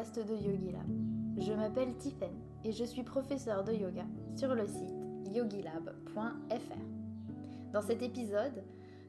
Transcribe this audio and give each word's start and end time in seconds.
de 0.00 0.34
Yogilab. 0.34 0.88
Je 1.36 1.52
m'appelle 1.52 1.94
Tiffen 1.98 2.32
et 2.64 2.72
je 2.72 2.84
suis 2.84 3.02
professeure 3.02 3.64
de 3.64 3.74
yoga 3.74 4.06
sur 4.34 4.54
le 4.54 4.66
site 4.66 4.96
yogilab.fr. 5.30 6.54
Dans 7.70 7.82
cet 7.82 8.00
épisode, 8.00 8.64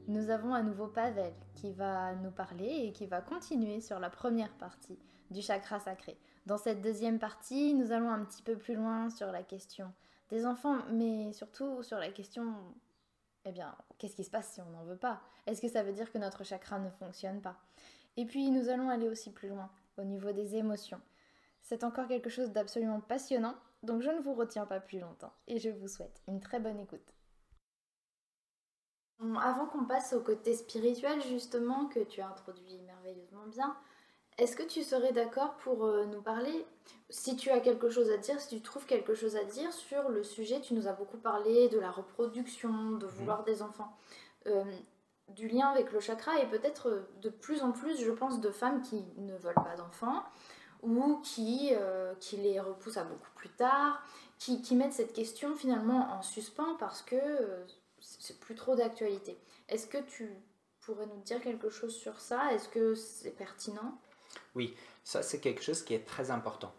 nous 0.06 0.28
avons 0.28 0.52
à 0.52 0.62
nouveau 0.62 0.88
Pavel 0.88 1.32
qui 1.54 1.72
va 1.72 2.14
nous 2.16 2.30
parler 2.30 2.68
et 2.68 2.92
qui 2.92 3.06
va 3.06 3.22
continuer 3.22 3.80
sur 3.80 3.98
la 4.00 4.10
première 4.10 4.52
partie 4.58 4.98
du 5.30 5.40
chakra 5.40 5.80
sacré. 5.80 6.18
Dans 6.44 6.58
cette 6.58 6.82
deuxième 6.82 7.18
partie, 7.18 7.72
nous 7.72 7.90
allons 7.90 8.10
un 8.10 8.22
petit 8.26 8.42
peu 8.42 8.58
plus 8.58 8.74
loin 8.74 9.08
sur 9.08 9.32
la 9.32 9.42
question 9.42 9.90
des 10.28 10.44
enfants, 10.44 10.76
mais 10.90 11.32
surtout 11.32 11.82
sur 11.82 11.96
la 11.96 12.10
question, 12.10 12.54
eh 13.46 13.52
bien, 13.52 13.74
qu'est-ce 13.96 14.16
qui 14.16 14.24
se 14.24 14.30
passe 14.30 14.52
si 14.52 14.60
on 14.60 14.70
n'en 14.70 14.84
veut 14.84 14.98
pas? 14.98 15.22
Est-ce 15.46 15.62
que 15.62 15.68
ça 15.68 15.82
veut 15.82 15.94
dire 15.94 16.12
que 16.12 16.18
notre 16.18 16.44
chakra 16.44 16.78
ne 16.78 16.90
fonctionne 16.90 17.40
pas? 17.40 17.56
Et 18.18 18.26
puis, 18.26 18.50
nous 18.50 18.68
allons 18.68 18.90
aller 18.90 19.08
aussi 19.08 19.30
plus 19.30 19.48
loin 19.48 19.70
au 19.98 20.04
niveau 20.04 20.32
des 20.32 20.56
émotions. 20.56 21.00
C'est 21.60 21.84
encore 21.84 22.08
quelque 22.08 22.30
chose 22.30 22.50
d'absolument 22.50 23.00
passionnant, 23.00 23.54
donc 23.82 24.02
je 24.02 24.10
ne 24.10 24.20
vous 24.20 24.34
retiens 24.34 24.66
pas 24.66 24.80
plus 24.80 24.98
longtemps 24.98 25.32
et 25.46 25.58
je 25.58 25.70
vous 25.70 25.88
souhaite 25.88 26.22
une 26.28 26.40
très 26.40 26.60
bonne 26.60 26.78
écoute. 26.78 27.14
Avant 29.40 29.66
qu'on 29.66 29.84
passe 29.84 30.12
au 30.14 30.20
côté 30.20 30.54
spirituel 30.54 31.22
justement 31.22 31.86
que 31.86 32.00
tu 32.00 32.20
as 32.20 32.28
introduit 32.28 32.78
merveilleusement 32.80 33.46
bien, 33.46 33.76
est-ce 34.38 34.56
que 34.56 34.62
tu 34.62 34.82
serais 34.82 35.12
d'accord 35.12 35.56
pour 35.58 35.84
euh, 35.84 36.06
nous 36.06 36.22
parler, 36.22 36.66
si 37.10 37.36
tu 37.36 37.50
as 37.50 37.60
quelque 37.60 37.90
chose 37.90 38.10
à 38.10 38.16
dire, 38.16 38.40
si 38.40 38.48
tu 38.56 38.62
trouves 38.62 38.86
quelque 38.86 39.14
chose 39.14 39.36
à 39.36 39.44
dire 39.44 39.72
sur 39.72 40.08
le 40.08 40.24
sujet, 40.24 40.60
tu 40.60 40.74
nous 40.74 40.88
as 40.88 40.92
beaucoup 40.92 41.18
parlé 41.18 41.68
de 41.68 41.78
la 41.78 41.90
reproduction, 41.90 42.92
de 42.92 43.06
vouloir 43.06 43.40
mhm. 43.40 43.44
des 43.44 43.62
enfants, 43.62 43.96
euh, 44.46 44.64
du 45.28 45.48
lien 45.48 45.68
avec 45.68 45.92
le 45.92 46.00
chakra 46.00 46.38
et 46.40 46.46
peut-être 46.46 46.88
euh, 46.88 47.08
de 47.20 47.30
plus 47.30 47.62
en 47.62 47.72
plus, 47.72 48.00
je 48.00 48.10
pense, 48.10 48.40
de 48.40 48.50
femmes 48.50 48.82
qui 48.82 49.04
ne 49.16 49.36
veulent 49.36 49.54
pas 49.54 49.76
d'enfants 49.76 50.24
ou 50.82 51.18
qui, 51.22 51.70
qui 52.18 52.36
les 52.38 52.58
repoussent 52.58 52.96
à 52.96 53.04
beaucoup 53.04 53.30
plus 53.36 53.50
tard, 53.50 54.02
qui, 54.36 54.62
qui, 54.62 54.74
mettent 54.74 54.94
cette 54.94 55.12
question 55.12 55.54
finalement 55.54 56.12
en 56.12 56.22
suspens 56.22 56.74
parce 56.80 57.02
que 57.02 57.18
c'est 58.00 58.40
plus 58.40 58.56
trop 58.56 58.74
d'actualité. 58.74 59.38
Est-ce 59.68 59.86
que 59.86 59.98
tu 59.98 60.28
pourrais 60.80 61.06
nous 61.06 61.20
dire 61.22 61.40
quelque 61.40 61.70
chose 61.70 61.94
sur 61.94 62.18
ça? 62.20 62.52
Est-ce 62.52 62.68
que 62.68 62.94
c'est 62.94 63.30
pertinent? 63.30 63.96
Oui, 64.54 64.76
ça 65.04 65.22
c'est 65.22 65.40
quelque 65.40 65.62
chose 65.62 65.82
qui 65.82 65.94
est 65.94 66.04
très 66.04 66.30
important. 66.30 66.74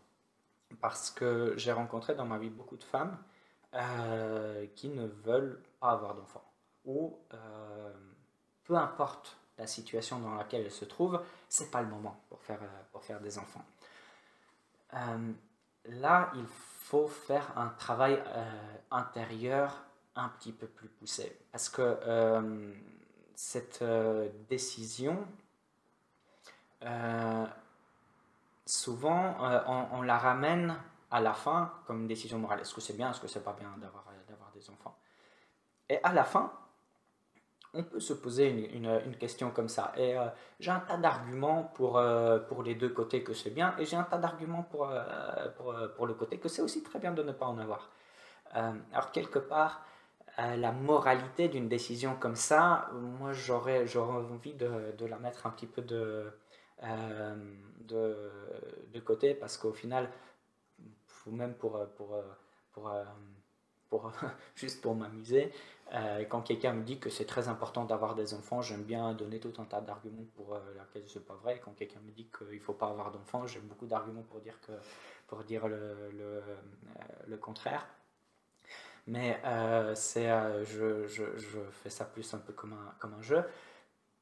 Parce 0.82 1.12
que 1.12 1.54
j'ai 1.58 1.72
rencontré 1.72 2.16
dans 2.16 2.26
ma 2.26 2.38
vie 2.38 2.50
beaucoup 2.50 2.78
de 2.78 2.84
femmes 2.84 3.18
euh, 3.74 4.66
qui 4.76 4.90
ne 4.90 5.08
veulent 5.08 5.62
pas 5.80 5.92
avoir 5.92 6.16
d'enfants. 6.16 6.44
Ou 6.86 7.18
euh, 7.34 7.94
peu 8.64 8.76
importe 8.76 9.38
la 9.58 9.68
situation 9.68 10.20
dans 10.20 10.36
laquelle 10.36 10.66
elles 10.66 10.72
se 10.72 10.86
trouvent, 10.86 11.22
c'est 11.50 11.70
pas 11.72 11.82
le 11.82 11.88
moment 11.88 12.20
pour 12.30 12.42
faire, 12.42 12.62
euh, 12.62 12.82
pour 12.92 13.04
faire 13.04 13.20
des 13.20 13.38
enfants. 13.38 13.64
là, 15.86 16.32
il 16.36 16.46
faut 16.48 17.08
faire 17.08 17.58
un 17.58 17.70
travail 17.70 18.22
intérieur 18.92 19.84
un 20.16 20.30
petit 20.30 20.52
peu 20.52 20.68
plus 20.68 20.88
poussé. 20.88 21.40
Parce 21.52 21.68
que 21.68 21.98
cette 23.36 23.84
décision, 24.48 25.28
euh, 26.86 27.46
souvent, 28.66 29.36
euh, 29.44 29.60
on, 29.92 30.02
la 30.02 30.18
ramène 30.18 30.76
à 31.12 31.22
la 31.22 31.34
fin 31.34 31.74
comme 31.86 32.02
une 32.02 32.08
décision 32.08 32.40
morale. 32.40 32.62
Est-ce 32.62 32.74
que 32.74 32.82
c'est 32.82 32.96
bien, 32.96 33.12
est-ce 33.12 33.22
que 33.22 33.28
c'est 33.28 33.44
pas 33.44 33.54
bien 33.54 33.74
d'avoir 33.78 34.06
des 34.54 34.70
enfants? 34.70 34.98
Et 35.90 36.00
à 36.04 36.14
la 36.14 36.24
fin, 36.24 36.52
on 37.74 37.84
peut 37.84 38.00
se 38.00 38.14
poser 38.14 38.50
une, 38.50 38.86
une, 39.06 39.16
question 39.16 39.50
comme 39.50 39.70
ça. 39.70 39.94
Et 39.98 40.18
euh, 40.18 40.28
j'ai 40.60 40.72
un 40.72 40.80
tas 40.80 40.98
d'arguments 40.98 41.72
pour, 41.74 42.02
pour 42.48 42.64
les 42.64 42.76
deux 42.76 42.90
côtés 42.90 43.24
que 43.24 43.34
c'est 43.34 43.50
bien, 43.50 43.76
et 43.80 43.86
j'ai 43.86 43.96
un 43.96 44.04
tas 44.04 44.18
d'arguments 44.18 44.64
pour, 44.64 44.92
pour, 45.58 45.76
pour, 45.96 46.06
le 46.06 46.14
côté 46.14 46.38
que 46.38 46.50
c'est 46.50 46.62
aussi 46.62 46.84
très 46.84 47.00
bien 47.00 47.12
de 47.12 47.24
ne 47.24 47.32
pas 47.32 47.48
en 47.48 47.58
avoir. 47.58 47.90
alors, 48.54 49.12
quelque 49.12 49.40
part, 49.40 49.86
la 50.38 50.72
moralité 50.72 51.48
d'une 51.48 51.68
décision 51.68 52.16
comme 52.16 52.36
ça, 52.36 52.90
moi 52.94 53.34
j'aurais, 53.34 53.88
j'aurais 53.88 54.18
envie 54.18 54.54
de, 54.54 54.94
de, 54.98 55.06
la 55.06 55.18
mettre 55.18 55.46
un 55.48 55.52
petit 55.52 55.68
peu 55.68 55.82
de, 55.82 56.32
euh, 56.84 57.36
de, 58.94 59.00
côté 59.00 59.34
parce 59.34 59.58
qu'au 59.58 59.74
final, 59.74 60.10
même 61.28 61.54
pour, 61.54 61.86
pour, 61.96 62.16
pour 62.72 62.92
juste 64.56 64.82
pour 64.82 64.96
m'amuser, 64.96 65.52
euh, 65.94 66.26
quand 66.26 66.42
quelqu'un 66.42 66.74
me 66.74 66.84
dit 66.84 67.00
que 67.00 67.10
c'est 67.10 67.26
très 67.26 67.48
important 67.48 67.86
d'avoir 67.86 68.16
des 68.16 68.34
enfants, 68.34 68.62
j'aime 68.62 68.84
bien 68.84 69.14
donner 69.14 69.40
tout 69.40 69.54
un 69.60 69.66
tas 69.66 69.82
d'arguments 69.82 70.26
pour 70.36 70.56
euh, 70.56 70.60
laquelle 70.76 71.08
ce 71.08 71.20
n'est 71.20 71.26
pas 71.26 71.36
vrai. 71.36 71.62
Quand 71.64 71.72
quelqu'un 71.72 72.00
me 72.00 72.12
dit 72.12 72.28
qu'il 72.36 72.58
ne 72.58 72.64
faut 72.64 72.74
pas 72.74 72.88
avoir 72.88 73.12
d'enfants, 73.12 73.46
j'ai 73.46 73.60
beaucoup 73.60 73.86
d'arguments 73.86 74.24
pour 74.24 74.40
dire, 74.40 74.58
dire 75.46 75.68
le, 75.68 77.38
contraire. 77.38 77.88
Mais 79.06 79.40
c'est, 79.96 80.30
je, 80.64 81.08
je, 81.08 81.60
fais 81.72 81.90
ça 81.90 82.06
plus 82.06 82.34
un 82.34 82.40
peu 82.40 82.54
comme 82.54 82.74
un, 82.74 83.22
jeu. 83.22 83.44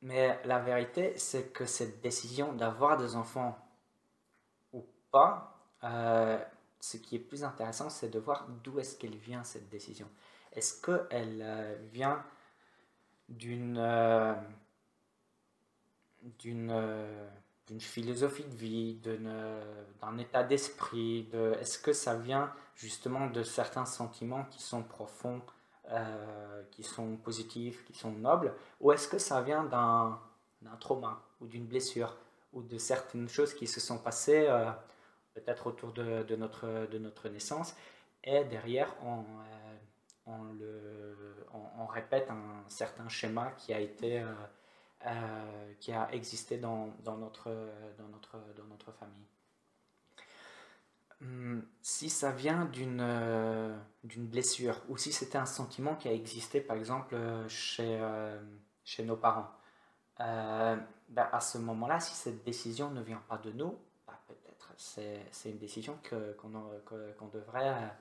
Mais 0.01 0.39
la 0.45 0.59
vérité, 0.59 1.15
c'est 1.17 1.53
que 1.53 1.65
cette 1.65 2.01
décision 2.01 2.53
d'avoir 2.53 2.97
des 2.97 3.15
enfants 3.15 3.57
ou 4.73 4.83
pas, 5.11 5.51
euh, 5.83 6.37
ce 6.81 6.97
qui 6.97 7.15
est 7.15 7.19
plus 7.19 7.45
intéressant, 7.45 7.89
c'est 7.89 8.09
de 8.09 8.19
voir 8.19 8.47
d'où 8.63 8.79
est-ce 8.79 8.97
qu'elle 8.97 9.15
vient, 9.15 9.43
cette 9.45 9.69
décision. 9.69 10.09
Est-ce 10.51 10.81
qu'elle 10.81 11.41
euh, 11.41 11.77
vient 11.93 12.21
d'une 13.29 13.77
euh, 13.79 14.35
d'une 16.21 17.79
philosophie 17.79 18.43
de 18.43 18.55
vie, 18.55 18.95
d'un 18.95 20.17
état 20.17 20.43
d'esprit 20.43 21.29
Est-ce 21.59 21.79
que 21.79 21.93
ça 21.93 22.15
vient 22.15 22.53
justement 22.75 23.27
de 23.27 23.43
certains 23.43 23.85
sentiments 23.85 24.43
qui 24.51 24.61
sont 24.61 24.83
profonds 24.83 25.41
euh, 25.93 26.63
qui 26.71 26.83
sont 26.83 27.17
positifs, 27.17 27.83
qui 27.83 27.93
sont 27.93 28.13
nobles, 28.13 28.53
ou 28.79 28.93
est-ce 28.93 29.09
que 29.09 29.17
ça 29.17 29.41
vient 29.41 29.65
d'un 29.65 30.17
trauma 30.79 31.21
ou 31.41 31.47
d'une 31.47 31.65
blessure 31.65 32.15
ou 32.53 32.61
de 32.61 32.77
certaines 32.77 33.27
choses 33.27 33.53
qui 33.53 33.67
se 33.67 33.81
sont 33.81 33.97
passées 33.97 34.45
euh, 34.47 34.71
peut-être 35.33 35.67
autour 35.67 35.93
de, 35.93 36.35
notre, 36.35 37.29
naissance 37.29 37.75
et 38.23 38.43
derrière 38.45 38.93
on, 39.03 39.23
euh, 40.27 41.33
on, 41.77 41.85
répète 41.85 42.29
un 42.29 42.63
certain 42.69 43.09
schéma 43.09 43.51
qui 43.57 43.73
a 43.73 43.79
été 43.79 44.23
qui 45.79 45.91
a 45.91 46.13
existé 46.13 46.57
dans, 46.57 46.93
notre, 47.17 47.49
famille. 48.99 49.25
Hmm, 51.21 51.59
si 51.83 52.09
ça 52.09 52.31
vient 52.31 52.65
d'une 52.65 52.99
euh, 52.99 53.77
blessure 54.03 54.81
ou 54.89 54.97
si 54.97 55.13
c'était 55.13 55.37
un 55.37 55.45
sentiment 55.45 55.95
qui 55.95 56.07
a 56.07 56.13
existé 56.13 56.61
par 56.61 56.75
exemple 56.75 57.13
euh, 57.13 57.47
chez, 57.47 57.99
euh, 58.01 58.39
nos 59.05 59.15
parents, 59.15 59.51
ben, 60.17 61.29
à 61.31 61.39
ce 61.39 61.57
moment-là, 61.59 61.99
si 61.99 62.15
cette 62.15 62.43
décision 62.43 62.89
ne 62.89 63.01
vient 63.01 63.21
pas 63.27 63.37
de 63.37 63.51
nous, 63.51 63.77
c'est 64.81 65.49
une 65.49 65.57
décision 65.57 65.97
qu'on 66.09 66.49
devrait, 67.27 67.95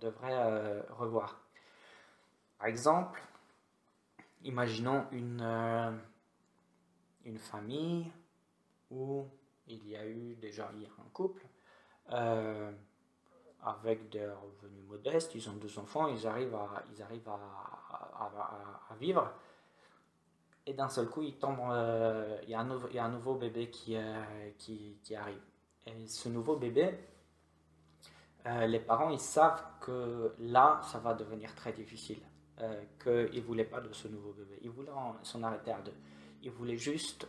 devrait 0.00 0.80
revoir. 0.90 1.40
Par 2.58 2.68
exemple, 2.68 3.22
imaginons 4.42 5.06
une, 5.12 6.00
une 7.24 7.38
famille 7.38 8.10
où 8.90 9.26
il 9.68 9.88
y 9.88 9.96
a 9.96 10.06
eu 10.06 10.34
déjà 10.36 10.68
un 10.68 11.08
couple 11.12 11.42
euh, 12.12 12.70
avec 13.62 14.08
des 14.10 14.24
revenus 14.26 14.84
modestes, 14.86 15.34
ils 15.34 15.48
ont 15.48 15.54
deux 15.54 15.78
enfants, 15.78 16.06
ils 16.06 16.26
arrivent 16.26 16.54
à, 16.54 16.84
ils 16.94 17.02
arrivent 17.02 17.28
à, 17.28 18.94
vivre. 19.00 19.32
Et 20.64 20.72
d'un 20.72 20.88
seul 20.88 21.08
coup, 21.08 21.22
il 21.22 21.36
tombe, 21.36 21.58
euh, 21.70 22.38
il, 22.44 22.50
y 22.50 22.54
a 22.54 22.60
un 22.60 22.64
nouveau, 22.64 22.88
y 22.88 22.98
a 22.98 23.04
un 23.04 23.08
nouveau 23.08 23.34
bébé 23.34 23.70
euh, 23.90 24.50
qui, 24.58 24.98
qui, 25.02 25.14
arrive. 25.16 25.40
Et 25.86 26.06
ce 26.06 26.28
nouveau 26.28 26.56
bébé, 26.56 26.90
les 28.44 28.80
parents, 28.80 29.10
ils 29.10 29.20
savent 29.20 29.62
que 29.80 30.34
là, 30.38 30.80
ça 30.84 30.98
va 30.98 31.14
devenir 31.14 31.54
très 31.54 31.72
difficile. 31.72 32.20
qu'ils 33.02 33.40
ne 33.40 33.40
voulaient 33.40 33.64
pas 33.64 33.80
de 33.80 33.92
ce 33.92 34.08
nouveau 34.08 34.32
bébé. 34.32 34.58
Ils 34.62 34.70
voulaient 34.70 34.92
s'en 35.22 35.42
arrêter 35.42 35.72
à 35.72 35.80
deux. 35.80 35.94
Ils 36.42 36.50
voulaient 36.50 36.78
juste 36.78 37.26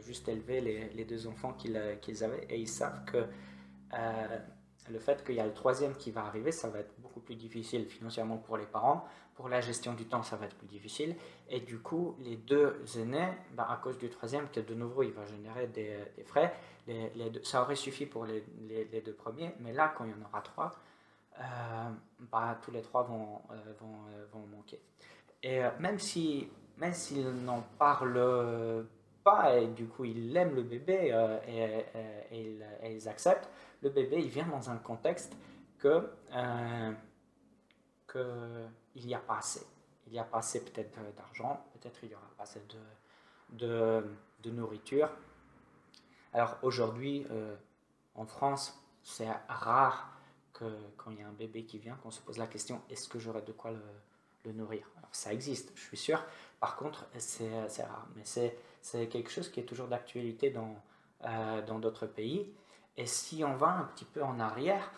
juste 0.00 0.28
élever 0.28 0.60
les, 0.60 0.88
les 0.90 1.04
deux 1.04 1.26
enfants 1.26 1.54
qu'ils 1.54 1.76
avaient 2.24 2.46
et 2.48 2.60
ils 2.60 2.68
savent 2.68 3.04
que 3.04 3.24
euh, 3.94 4.38
le 4.90 4.98
fait 4.98 5.24
qu'il 5.24 5.36
y 5.36 5.40
a 5.40 5.46
le 5.46 5.52
troisième 5.52 5.94
qui 5.94 6.10
va 6.10 6.24
arriver, 6.24 6.52
ça 6.52 6.68
va 6.68 6.80
être 6.80 6.92
beaucoup 6.98 7.20
plus 7.20 7.36
difficile 7.36 7.86
financièrement 7.86 8.36
pour 8.36 8.56
les 8.56 8.66
parents. 8.66 9.06
Pour 9.34 9.48
la 9.48 9.60
gestion 9.60 9.94
du 9.94 10.04
temps, 10.04 10.22
ça 10.22 10.36
va 10.36 10.46
être 10.46 10.56
plus 10.56 10.66
difficile. 10.66 11.16
Et 11.48 11.60
du 11.60 11.78
coup, 11.78 12.16
les 12.20 12.36
deux 12.36 12.76
aînés, 12.98 13.28
bah, 13.54 13.66
à 13.70 13.76
cause 13.76 13.96
du 13.98 14.10
troisième, 14.10 14.48
que 14.50 14.60
de 14.60 14.74
nouveau, 14.74 15.02
il 15.02 15.12
va 15.12 15.24
générer 15.24 15.68
des, 15.68 15.96
frais, 16.24 16.54
les, 16.86 17.10
les 17.14 17.30
deux, 17.30 17.42
ça 17.42 17.62
aurait 17.62 17.76
suffi 17.76 18.06
pour 18.06 18.26
les, 18.26 18.44
les, 18.68 19.00
deux 19.00 19.14
premiers. 19.14 19.54
Mais 19.60 19.72
là, 19.72 19.94
quand 19.96 20.04
il 20.04 20.10
y 20.10 20.14
en 20.14 20.26
aura 20.26 20.42
trois, 20.42 20.72
euh, 21.40 21.90
bah, 22.30 22.58
tous 22.62 22.70
les 22.70 22.82
trois 22.82 23.04
vont, 23.04 23.40
euh, 23.50 23.72
vont, 23.80 23.96
vont 24.32 24.46
manquer. 24.48 24.80
Et 25.42 25.60
même 25.80 25.98
si 25.98 26.48
même 26.78 26.94
s'ils 26.94 27.44
n'en 27.44 27.62
parlent 27.78 28.86
pas, 29.22 29.58
et 29.58 29.68
du 29.68 29.86
coup 29.86 30.04
ils 30.04 30.36
aiment 30.36 30.54
le 30.54 30.62
bébé 30.62 31.14
et, 31.46 32.34
et, 32.34 32.94
ils, 32.94 33.08
acceptent, 33.08 33.48
le 33.82 33.90
bébé 33.90 34.18
il 34.18 34.28
vient 34.28 34.46
dans 34.46 34.70
un 34.70 34.76
contexte 34.76 35.34
que, 35.78 36.08
que 38.06 38.66
il 38.94 39.06
n'y 39.06 39.14
a 39.14 39.20
pas 39.20 39.38
assez. 39.38 39.66
Il 40.06 40.12
n'y 40.12 40.18
a 40.18 40.24
pas 40.24 40.38
assez 40.38 40.64
peut-être 40.64 40.98
d'argent, 41.16 41.64
peut-être 41.74 42.00
il 42.02 42.10
n'y 42.10 42.14
aura 42.14 42.28
pas 42.36 42.42
assez 42.42 42.60
de, 42.68 43.66
de, 43.66 44.04
de 44.42 44.50
nourriture. 44.50 45.08
Alors 46.32 46.58
aujourd'hui, 46.62 47.26
en 48.14 48.26
France, 48.26 48.78
c'est 49.02 49.28
rare 49.48 50.12
que 50.52 50.64
quand 50.96 51.10
il 51.10 51.18
y 51.18 51.22
a 51.22 51.28
un 51.28 51.32
bébé 51.32 51.64
qui 51.64 51.78
vient, 51.78 51.96
qu'on 51.96 52.10
se 52.10 52.20
pose 52.20 52.38
la 52.38 52.46
question 52.46 52.82
est-ce 52.90 53.08
que 53.08 53.18
j'aurai 53.18 53.42
de 53.42 53.52
quoi 53.52 53.72
le, 53.72 54.52
nourrir? 54.52 54.88
Alors 54.96 55.08
ça 55.12 55.32
existe, 55.32 55.72
je 55.74 55.82
suis 55.82 55.96
sûr. 55.96 56.22
Par 56.62 56.76
contre, 56.76 57.06
c'est 57.18 57.82
rare. 57.82 58.06
Mais 58.14 58.22
c'est 58.24 59.08
quelque 59.08 59.32
chose 59.32 59.50
qui 59.50 59.58
est 59.58 59.64
toujours 59.64 59.88
d'actualité 59.88 60.50
dans 60.50 60.76
euh, 61.24 61.62
dans 61.62 61.80
d'autres 61.80 62.06
pays. 62.06 62.52
Et 62.96 63.06
si 63.06 63.42
on 63.44 63.56
va 63.56 63.70
un 63.70 63.84
petit 63.84 64.04
peu 64.04 64.22
en 64.22 64.38
arrière, 64.38 64.92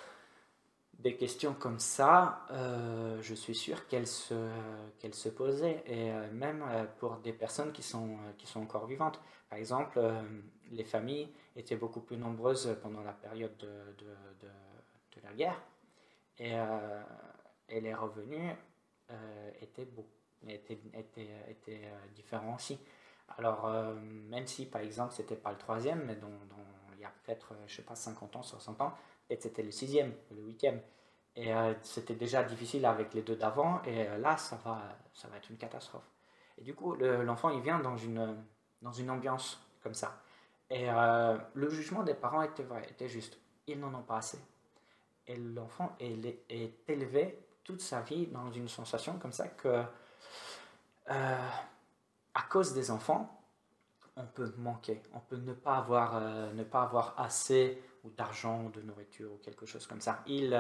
des 0.99 1.17
questions 1.17 1.55
comme 1.55 1.79
ça, 1.79 2.47
euh, 2.51 3.19
je 3.23 3.35
suis 3.35 3.55
sûr 3.55 3.87
qu'elles 3.89 4.07
se, 4.07 5.29
posaient, 5.31 5.83
et 5.87 6.13
euh, 6.13 6.31
même 6.33 6.65
pour 6.99 7.17
des 7.17 7.33
personnes 7.33 7.73
qui 7.73 7.83
sont, 7.83 8.19
encore 8.57 8.87
vivantes. 8.87 9.21
Par 9.49 9.59
exemple, 9.59 10.01
les 10.71 10.85
familles 10.85 11.31
étaient 11.57 11.77
beaucoup 11.77 12.01
plus 12.01 12.19
nombreuses 12.19 12.77
pendant 12.83 13.03
la 13.03 13.13
période 13.13 13.57
de, 13.57 14.49
la 15.23 15.33
guerre. 15.33 15.63
Et, 16.39 16.53
et 17.69 17.81
les 17.81 17.95
revenus 17.95 18.55
étaient, 19.61 19.85
beaux, 19.85 20.09
étaient, 20.49 20.79
étaient 20.95 21.85
euh, 21.85 22.07
différents 22.15 22.57
aussi. 22.57 22.79
Alors, 23.39 23.69
même 24.29 24.47
si 24.47 24.67
par 24.67 24.83
exemple 24.83 25.15
c'était 25.15 25.35
pas 25.35 25.51
le 25.51 25.57
troisième, 25.57 26.05
mais 26.05 26.15
dont, 26.15 26.39
il 26.93 27.01
y 27.01 27.05
a 27.05 27.13
peut-être, 27.25 27.55
je 27.67 27.75
sais 27.75 27.83
pas, 27.83 27.95
50 27.95 28.37
ans, 28.37 28.43
60 28.43 28.83
ans, 28.83 28.95
et 29.31 29.37
c'était 29.37 29.63
le 29.63 29.71
sixième, 29.71 30.13
le 30.31 30.43
huitième. 30.43 30.81
Et 31.35 31.51
c'était 31.81 32.15
déjà 32.15 32.45
difficile 32.45 32.85
avec 32.85 33.15
les 33.15 33.23
deux 33.23 33.35
d'avant, 33.35 33.83
et 33.85 34.05
là, 34.19 34.37
ça 34.37 34.57
va, 34.57 34.99
ça 35.15 35.27
va 35.29 35.39
être 35.39 35.49
une 35.51 35.57
catastrophe. 35.57 36.05
Et 36.59 36.63
du 36.63 36.75
coup, 36.75 36.95
l'enfant, 36.95 37.49
il 37.49 37.63
vient 37.63 37.79
dans 37.79 37.97
une, 37.97 38.37
dans 38.83 38.93
une 38.93 39.11
ambiance 39.11 39.59
comme 39.83 39.95
ça. 39.95 40.21
Et 40.71 40.91
euh, 40.91 41.37
le 41.55 41.69
jugement 41.71 42.03
des 42.03 42.15
parents 42.15 42.43
était 42.43 42.63
vrai, 42.63 42.87
était 42.91 43.09
juste. 43.09 43.39
Ils 43.67 43.79
n'en 43.79 43.95
ont 43.95 44.03
pas 44.03 44.19
assez. 44.19 44.39
Et 45.27 45.37
l'enfant 45.37 45.97
est, 46.01 46.83
élevé 46.89 47.39
toute 47.65 47.81
sa 47.81 48.01
vie 48.01 48.27
dans 48.27 48.51
une 48.53 48.69
sensation 48.69 49.19
comme 49.19 49.33
ça 49.33 49.49
que, 49.49 49.83
euh, 51.11 51.49
à 52.35 52.43
cause 52.43 52.75
des 52.75 52.91
enfants, 52.91 53.41
on 54.17 54.27
peut 54.27 54.53
manquer, 54.59 55.03
on 55.13 55.21
peut 55.21 55.37
ne 55.37 55.53
pas 55.53 55.77
avoir, 55.77 56.17
euh, 56.17 56.53
ne 56.53 56.65
pas 56.65 56.83
avoir 56.83 57.15
assez 57.19 57.83
ou 58.05 58.11
d'argent, 58.11 58.71
de 58.71 58.81
nourriture 58.83 59.33
ou 59.33 59.39
quelque 59.39 59.67
chose 59.67 59.87
comme 59.87 60.01
ça. 60.01 60.23
Il, 60.27 60.55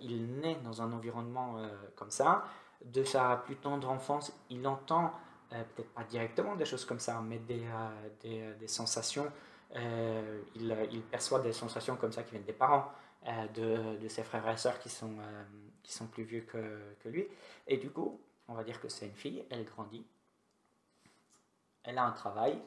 il 0.00 0.40
naît 0.40 0.58
dans 0.64 0.80
un 0.80 0.90
environnement 0.92 1.56
comme 1.96 2.10
ça. 2.10 2.44
De 2.82 3.04
sa 3.04 3.36
plus 3.36 3.56
tendre 3.56 3.90
enfance, 3.90 4.32
il 4.48 4.66
entend 4.66 5.12
euh, 5.54 5.62
peut-être 5.74 5.90
pas 5.90 6.04
directement 6.04 6.56
des 6.56 6.64
choses 6.64 6.84
comme 6.84 6.98
ça, 6.98 7.20
mais 7.20 7.38
des, 7.38 7.64
euh, 7.64 8.08
des, 8.22 8.40
euh, 8.40 8.54
des 8.54 8.68
sensations. 8.68 9.30
il, 9.74 10.76
il, 10.90 11.02
perçoit 11.02 11.40
des 11.40 11.52
sensations 11.52 11.96
comme 11.96 12.12
ça 12.12 12.22
qui 12.22 12.32
viennent 12.32 12.44
des 12.44 12.52
parents, 12.52 12.90
de, 13.54 13.96
de, 13.96 14.08
ses 14.08 14.22
frères 14.22 14.46
et 14.48 14.56
sœurs 14.56 14.78
qui 14.78 14.90
sont, 14.90 15.16
qui 15.82 15.92
sont 15.92 16.06
plus 16.06 16.24
vieux 16.24 16.42
que, 16.42 17.08
lui. 17.08 17.26
Et 17.66 17.76
du 17.76 17.90
coup, 17.90 18.20
on 18.48 18.54
va 18.54 18.64
dire 18.64 18.80
que 18.80 18.88
c'est 18.88 19.06
une 19.06 19.14
fille, 19.14 19.44
elle 19.50 19.64
grandit, 19.64 20.06
elle 21.84 21.98
a 21.98 22.04
un 22.04 22.12
travail, 22.12 22.60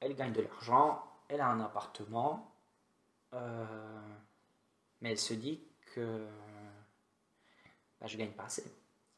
elle 0.00 0.14
gagne 0.14 0.32
de 0.32 0.42
l'argent, 0.42 1.04
elle 1.28 1.40
a 1.40 1.48
un 1.48 1.60
appartement, 1.60 2.50
mais 3.32 5.10
elle 5.10 5.18
se 5.18 5.34
dit 5.34 5.60
que 5.94 6.26
bah, 8.00 8.06
je 8.06 8.16
gagne 8.16 8.32
pas 8.32 8.44
assez. 8.44 8.64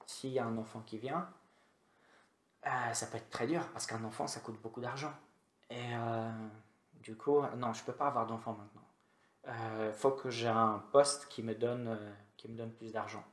S'il 0.07 0.31
y 0.31 0.39
a 0.39 0.45
un 0.45 0.57
enfant 0.57 0.81
qui 0.81 0.99
vient, 0.99 1.29
euh, 2.67 2.93
ça 2.93 3.07
peut 3.07 3.17
être 3.17 3.31
très 3.31 3.47
dur 3.47 3.67
parce 3.73 3.87
qu'un 3.87 4.03
enfant, 4.05 4.27
ça 4.27 4.41
coûte 4.41 4.61
beaucoup 4.61 4.81
d'argent. 4.81 5.13
Et 5.71 5.95
euh, 5.95 6.31
du 6.95 7.17
coup, 7.17 7.43
non, 7.57 7.73
je 7.73 7.85
peux 7.85 7.93
pas 7.93 8.09
avoir 8.09 8.27
d'enfant 8.27 8.53
maintenant. 8.53 8.83
Il 9.45 9.51
euh, 9.51 9.93
faut 9.93 10.11
que 10.11 10.31
j'ai 10.31 10.49
un 10.49 10.83
poste 10.93 11.29
qui 11.29 11.43
me 11.43 11.55
donne, 11.55 11.99
qui 12.47 12.53
me 12.53 12.57
donne 12.57 12.73
plus 12.73 12.93
d'argent. 12.93 13.25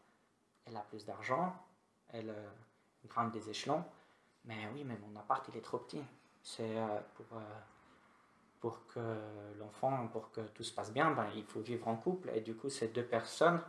Elle 0.65 0.75
a 0.75 0.81
plus 0.81 1.05
d'argent, 1.05 1.53
elle 2.11 2.33
grimpe 3.05 3.31
des 3.31 3.49
échelons, 3.49 3.83
mais 4.45 4.67
oui, 4.73 4.83
mais 4.83 4.97
mon 4.97 5.19
appart, 5.19 5.47
il 5.49 5.57
est 5.57 5.61
trop 5.61 5.77
petit. 5.77 6.01
C'est 6.41 6.75
pour, 7.15 7.39
pour 8.59 8.87
que 8.87 8.99
l'enfant, 9.59 10.07
pour 10.07 10.31
que 10.31 10.41
tout 10.41 10.63
se 10.63 10.73
passe 10.73 10.91
bien, 10.91 11.11
ben, 11.11 11.27
il 11.35 11.43
faut 11.43 11.61
vivre 11.61 11.87
en 11.87 11.95
couple. 11.95 12.31
Et 12.33 12.41
du 12.41 12.55
coup, 12.55 12.69
c'est 12.69 12.89
deux 12.89 13.05
personnes, 13.05 13.61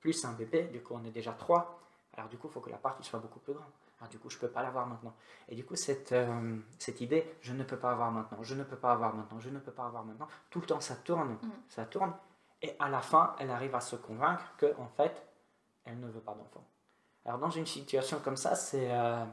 plus 0.00 0.24
un 0.24 0.32
bébé, 0.32 0.64
du 0.64 0.80
coup, 0.80 0.94
on 0.94 1.04
est 1.04 1.10
déjà 1.10 1.32
trois. 1.32 1.80
Alors 2.14 2.28
du 2.28 2.38
coup, 2.38 2.48
il 2.48 2.52
faut 2.52 2.60
que 2.60 2.70
l'appart 2.70 3.02
soit 3.04 3.18
beaucoup 3.18 3.40
plus 3.40 3.52
grand. 3.52 3.70
Ah, 4.00 4.08
du 4.08 4.18
coup, 4.18 4.30
je 4.30 4.36
ne 4.36 4.40
peux 4.40 4.48
pas 4.48 4.62
l'avoir 4.62 4.86
maintenant. 4.86 5.14
Et 5.48 5.54
du 5.54 5.64
coup, 5.64 5.76
cette, 5.76 6.12
euh, 6.12 6.58
cette 6.78 7.00
idée, 7.00 7.34
je 7.40 7.52
ne 7.52 7.64
peux 7.64 7.78
pas 7.78 7.90
avoir 7.90 8.10
maintenant, 8.12 8.42
je 8.42 8.54
ne 8.54 8.62
peux 8.62 8.76
pas 8.76 8.92
avoir 8.92 9.14
maintenant, 9.14 9.40
je 9.40 9.50
ne 9.50 9.58
peux 9.58 9.72
pas 9.72 9.86
avoir 9.86 10.04
maintenant, 10.04 10.28
tout 10.50 10.60
le 10.60 10.66
temps, 10.66 10.80
ça 10.80 10.96
tourne, 10.96 11.32
mm. 11.32 11.50
ça 11.68 11.86
tourne. 11.86 12.12
Et 12.62 12.74
à 12.78 12.88
la 12.88 13.00
fin, 13.00 13.36
elle 13.38 13.50
arrive 13.50 13.74
à 13.74 13.80
se 13.80 13.96
convaincre 13.96 14.44
que 14.56 14.74
en 14.78 14.88
fait, 14.88 15.26
elle 15.84 16.00
ne 16.00 16.08
veut 16.08 16.20
pas 16.20 16.34
d'enfant. 16.34 16.64
Alors, 17.24 17.38
dans 17.38 17.50
une 17.50 17.66
situation 17.66 18.20
comme 18.20 18.36
ça, 18.36 18.54
c'est 18.54 18.90
euh, 18.90 19.24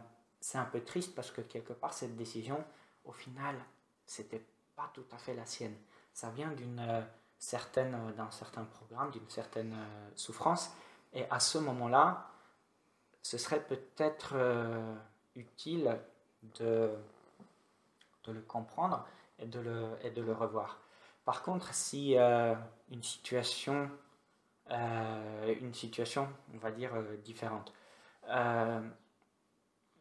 un 0.56 0.66
peu 0.66 0.82
triste 0.84 1.16
parce 1.16 1.32
que 1.32 1.42
quelque 1.42 1.74
part, 1.74 1.94
cette 1.94 2.16
décision, 2.16 2.64
au 3.06 3.12
final, 3.12 3.56
c'était 4.06 4.46
pas 4.76 4.90
tout 4.94 5.06
à 5.12 5.18
fait 5.18 5.34
la 5.34 5.46
sienne. 5.46 5.76
Ça 6.14 6.30
vient 6.32 6.52
d'une 6.52 6.80
euh, 6.80 7.02
certaine, 7.38 8.14
d'un 8.18 8.32
certain 8.32 8.66
programme, 8.66 9.12
d'une 9.12 9.30
certaine 9.30 9.76
souffrance. 10.16 10.72
Et 11.14 11.26
à 11.30 11.40
ce 11.40 11.60
moment-là, 11.60 12.28
ce 13.22 13.38
serait 13.38 13.62
peut-être 13.62 14.34
euh, 14.36 14.96
utile 15.36 15.98
de, 16.42 16.92
de 18.26 18.32
le 18.32 18.42
comprendre 18.42 19.06
et 19.40 19.46
de 19.46 19.60
le, 19.60 19.98
et 20.04 20.12
de 20.12 20.22
le 20.22 20.34
revoir. 20.34 20.80
Par 21.26 21.42
contre, 21.44 21.74
si 21.74 22.18
euh, 22.18 22.56
une 22.92 23.04
situation, 23.04 23.90
euh, 24.72 25.56
une 25.62 25.74
situation, 25.74 26.28
on 26.54 26.58
va 26.58 26.72
dire, 26.72 26.92
différente, 27.24 27.74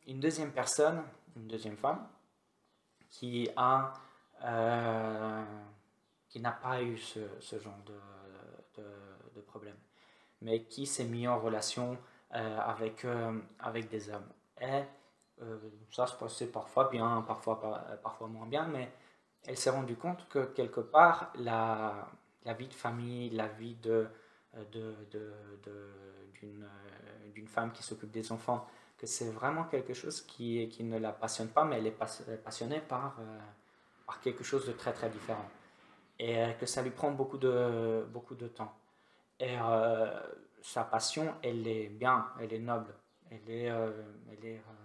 une 0.07 0.21
deuxième 0.21 0.52
personne, 0.52 1.02
une 1.37 1.49
deuxième 1.49 1.76
femme, 1.76 2.07
qui 3.09 3.49
a 3.57 3.93
qui 6.33 6.41
n'a 6.41 6.52
pas 6.52 6.83
eu 6.83 6.97
ce, 6.97 7.59
genre 7.59 7.79
de, 7.85 9.41
problème, 9.43 9.76
mais 10.41 10.62
qui 10.62 10.87
s'est 10.87 11.05
mis 11.05 11.29
en 11.29 11.38
relation 11.38 11.99
euh, 12.35 12.59
avec, 12.61 13.05
euh, 13.05 13.38
avec 13.59 13.91
des 13.91 14.09
hommes. 14.09 14.31
Et 14.59 14.83
euh, 15.43 15.59
ça 15.91 16.07
se 16.07 16.14
passait 16.14 16.47
parfois 16.47 16.88
bien, 16.88 17.23
parfois, 17.26 17.61
parfois 18.02 18.29
moins 18.29 18.47
bien, 18.47 18.67
mais 18.67 18.91
elle 19.47 19.57
s'est 19.57 19.71
rendue 19.71 19.97
compte 19.97 20.29
que 20.29 20.47
quelque 20.47 20.81
part, 20.81 21.33
la, 21.37 22.09
vie 22.59 22.69
de 22.69 22.75
famille, 22.75 23.31
la 23.31 23.49
vie 23.49 23.75
de, 23.77 24.07
de, 24.73 24.95
d'une, 26.41 27.49
femme 27.49 27.73
qui 27.73 27.83
s'occupe 27.83 28.11
des 28.11 28.31
enfants, 28.33 28.67
que 28.99 29.07
c'est 29.07 29.31
vraiment 29.31 29.65
quelque 29.65 29.95
chose 29.95 30.23
qui, 30.23 30.69
ne 30.81 30.99
la 30.99 31.13
passionne 31.13 31.49
pas, 31.49 31.65
mais 31.65 31.79
elle 31.79 31.87
est 31.87 32.39
passionnée 32.45 32.81
par, 32.81 33.17
par 34.07 34.21
quelque 34.21 34.45
chose 34.45 34.67
de 34.67 34.73
très 34.73 34.93
très 34.93 35.11
différent. 35.11 35.49
Et 36.19 36.37
que 36.61 36.67
ça 36.67 36.83
lui 36.83 36.91
prend 36.91 37.11
beaucoup 37.11 37.39
de, 37.39 38.07
beaucoup 38.13 38.37
de 38.37 38.47
temps. 38.47 38.73
Et 39.41 39.57
sa 40.63 40.85
passion, 40.85 41.35
elle 41.43 41.67
est 41.67 41.89
bien, 41.89 42.27
elle 42.41 42.53
est 42.53 42.59
noble, 42.59 42.95
elle 43.31 43.51
est, 43.51 43.71
euh, 43.71 43.91
euh, 44.31 44.82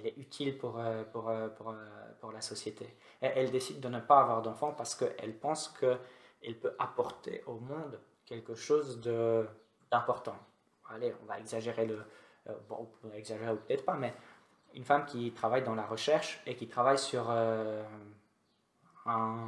elle 0.00 0.06
est 0.08 0.16
utile 0.16 0.56
pour, 0.56 0.78
euh, 0.78 1.04
pour, 1.04 1.30
pour, 1.56 1.74
pour, 2.20 2.32
la 2.32 2.40
société. 2.40 2.96
Elle 3.20 3.50
décide 3.50 3.80
de 3.80 3.88
ne 3.88 4.00
pas 4.00 4.20
avoir 4.20 4.42
d'enfant 4.42 4.72
parce 4.72 4.94
qu'elle 4.94 5.38
pense 5.38 5.68
qu'elle 5.68 6.58
peut 6.58 6.74
apporter 6.78 7.42
au 7.46 7.58
monde 7.58 8.00
quelque 8.24 8.54
chose 8.54 9.00
d'important. 9.90 10.38
Allez, 10.88 11.14
on 11.22 11.26
va 11.26 11.38
exagérer 11.38 11.86
le... 11.86 12.02
bon, 12.68 12.76
on 12.80 12.84
peut 12.86 13.14
exagérer 13.14 13.52
ou 13.52 13.56
peut-être 13.56 13.84
pas, 13.84 13.94
mais 13.94 14.14
une 14.74 14.84
femme 14.84 15.04
qui 15.04 15.32
travaille 15.32 15.62
dans 15.62 15.74
la 15.74 15.84
recherche 15.86 16.40
et 16.46 16.56
qui 16.56 16.68
travaille 16.68 16.98
sur 16.98 17.28
un 17.30 17.86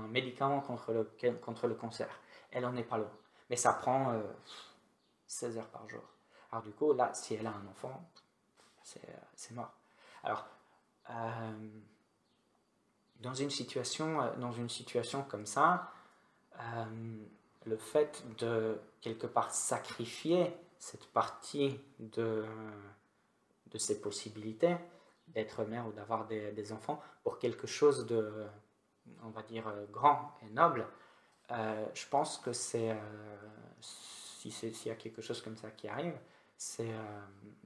médicament 0.09 0.61
contre 0.61 0.92
le, 0.92 1.32
contre 1.40 1.66
le 1.66 1.75
cancer. 1.75 2.09
Elle 2.50 2.66
en 2.66 2.76
est 2.76 2.85
pas 2.85 2.99
loin. 2.99 3.11
Mais 3.49 3.56
ça 3.56 3.73
prend 3.73 4.21
16 5.26 5.59
heures 5.59 5.68
par 5.68 5.88
jour. 5.88 6.02
Alors 6.50 6.62
du 6.62 6.73
coup, 6.73 6.92
là, 6.92 7.14
si 7.14 7.35
elle 7.35 7.47
a 7.47 7.50
un 7.50 7.66
enfant, 7.66 8.11
c'est 8.82 9.54
mort. 9.54 9.73
Alors, 10.23 10.47
euh, 11.11 11.52
dans, 13.21 13.35
une 13.35 13.50
situation, 13.50 14.23
euh, 14.23 14.37
dans 14.37 14.52
une 14.52 14.69
situation 14.69 15.23
comme 15.25 15.47
ça, 15.47 15.93
euh, 16.61 16.85
le 17.64 17.76
fait 17.76 18.23
de 18.38 18.79
quelque 19.00 19.26
part 19.26 19.52
sacrifier 19.52 20.55
cette 20.79 21.07
partie 21.07 21.81
de, 21.99 22.45
de 23.71 23.79
ses 23.79 24.00
possibilités 24.00 24.76
d'être 25.29 25.64
mère 25.64 25.87
ou 25.87 25.93
d'avoir 25.93 26.26
des, 26.26 26.73
enfants 26.73 27.00
pour 27.23 27.38
quelque 27.38 27.67
chose 27.67 28.07
de, 28.07 28.47
on 29.23 29.31
va 29.31 29.43
dire, 29.43 29.73
grand 29.93 30.37
et 30.43 30.50
noble, 30.50 30.87
je 31.49 32.07
pense 32.11 32.38
que 32.38 32.52
c'est, 32.52 32.97
si 33.81 34.50
s'il 34.50 34.73
y 34.87 34.91
a 34.91 34.97
quelque 34.97 35.23
chose 35.23 35.41
comme 35.41 35.57
ça 35.57 35.71
qui 35.71 35.87
arrive, 35.87 36.19
c'est, 36.57 36.93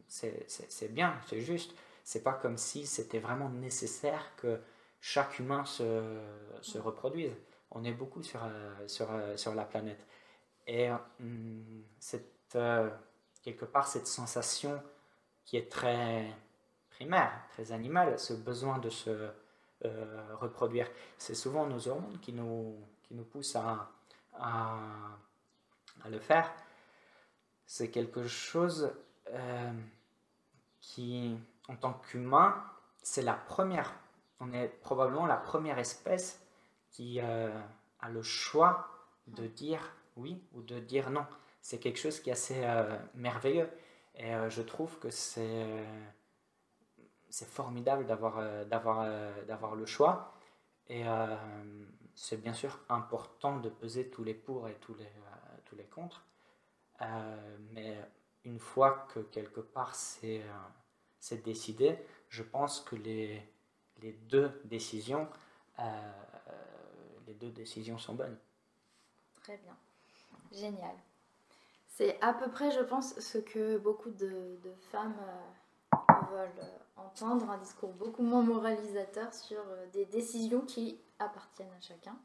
c'est, 0.07 0.93
bien, 0.93 1.19
c'est 1.27 1.41
juste. 1.41 1.75
C'est 2.07 2.23
pas 2.23 2.35
comme 2.35 2.57
si 2.57 2.87
c'était 2.87 3.19
vraiment 3.19 3.49
nécessaire 3.49 4.31
que 4.37 4.61
chaque 5.01 5.41
humain 5.41 5.65
se, 5.65 6.21
se 6.61 6.79
reproduise. 6.79 7.33
On 7.73 7.83
est 7.83 7.93
beaucoup 7.93 8.23
sur, 8.23 8.41
sur, 8.87 9.09
sur 9.35 9.57
la 9.57 9.65
planète. 9.65 10.07
Et 10.69 10.89
hum, 11.19 11.83
cette, 11.99 12.57
quelque 13.43 13.65
part, 13.65 13.89
cette 13.89 14.07
sensation 14.07 14.81
qui 15.45 15.57
est 15.57 15.69
très 15.69 16.33
primaire, 16.91 17.33
très 17.51 17.73
animale, 17.73 18.21
ce 18.21 18.35
besoin 18.35 18.79
de 18.79 18.89
se 18.89 19.29
euh, 19.85 20.35
reproduire. 20.35 20.89
C'est 21.19 21.35
souvent 21.35 21.67
nos 21.67 21.89
hormones 21.89 22.21
qui 22.21 22.33
nous, 22.33 22.77
qui 23.03 23.15
nous 23.15 23.25
poussent 23.25 23.57
à, 23.57 23.91
à, 24.39 24.79
le 26.09 26.21
faire. 26.21 26.53
C'est 27.67 27.91
quelque 27.91 28.29
chose 28.29 28.93
euh, 29.31 29.73
qui, 30.87 31.37
en 31.69 31.77
tant 31.77 31.95
qu'humain, 31.95 32.65
c'est 33.03 33.23
la 33.23 33.35
première, 33.35 33.95
on 34.41 34.53
est 34.53 34.69
probablement 34.69 35.27
la 35.27 35.37
première 35.37 35.79
espèce 35.79 36.41
qui 36.91 37.21
euh, 37.21 37.51
a 38.01 38.09
le 38.09 38.23
choix 38.23 38.89
de 39.27 39.47
dire 39.47 39.81
oui 40.17 40.43
ou 40.53 40.63
de 40.63 40.79
dire 40.79 41.11
non. 41.11 41.27
C'est 41.61 41.79
quelque 41.79 41.99
chose 41.99 42.21
qui 42.21 42.31
est 42.31 42.35
assez 42.35 42.65
merveilleux. 43.15 43.69
Et 44.15 44.33
je 44.49 44.63
trouve 44.63 44.99
que 45.01 45.11
c'est 45.11 45.67
c'est 47.37 47.49
formidable 47.49 48.07
d'avoir 48.07 48.39
euh, 48.39 48.65
d'avoir 48.65 49.03
euh, 49.03 49.45
d'avoir 49.45 49.75
le 49.75 49.85
choix. 49.85 50.33
Et 50.89 51.07
euh, 51.07 51.37
c'est 52.15 52.41
bien 52.41 52.55
sûr 52.55 52.79
important 52.89 53.59
de 53.59 53.69
peser 53.69 54.09
tous 54.09 54.25
les 54.25 54.35
pour 54.35 54.69
et 54.69 54.75
tous 54.81 54.95
les, 54.95 55.11
tous 55.65 55.77
les 55.77 55.85
contre. 55.85 56.25
mais 57.73 57.99
une 58.47 58.59
fois 58.59 59.07
que 59.13 59.21
quelque 59.21 59.61
part 59.61 59.95
c'est 59.95 60.43
c'est 61.21 61.45
décidé, 61.45 61.99
je 62.31 62.43
pense 62.43 62.81
que 62.81 62.97
les, 62.97 63.43
les 64.01 64.13
deux 64.13 64.59
décisions 64.65 65.29
les 67.27 67.35
deux 67.35 67.51
décisions 67.51 67.99
sont 67.99 68.15
bonnes. 68.15 68.39
Très 69.43 69.59
bien. 69.59 69.77
Génial. 70.53 70.95
C'est 71.89 72.21
à 72.21 72.33
peu 72.33 72.49
près, 72.51 72.71
je 72.71 72.81
pense, 72.81 73.19
ce 73.19 73.39
que 73.39 73.79
beaucoup 73.79 74.11
de, 74.11 74.59
de 74.63 74.73
femmes 74.93 75.17
veulent 76.31 76.71
entendre 76.97 77.51
un 77.51 77.59
discours 77.59 77.93
beaucoup 77.95 78.23
moins 78.23 78.43
moralisateur 78.43 79.33
sur 79.35 79.59
euh, 79.59 79.87
des 79.93 80.05
décisions 80.07 80.61
qui 80.61 81.01
appartiennent 81.19 81.73
à 81.77 81.81
chacun. 81.81 82.17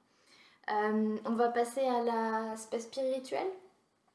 Euh, 0.69 1.17
on 1.25 1.35
va 1.35 1.49
passer 1.49 1.81
à 1.81 2.03
l'aspect 2.03 2.79
spirituel, 2.79 3.47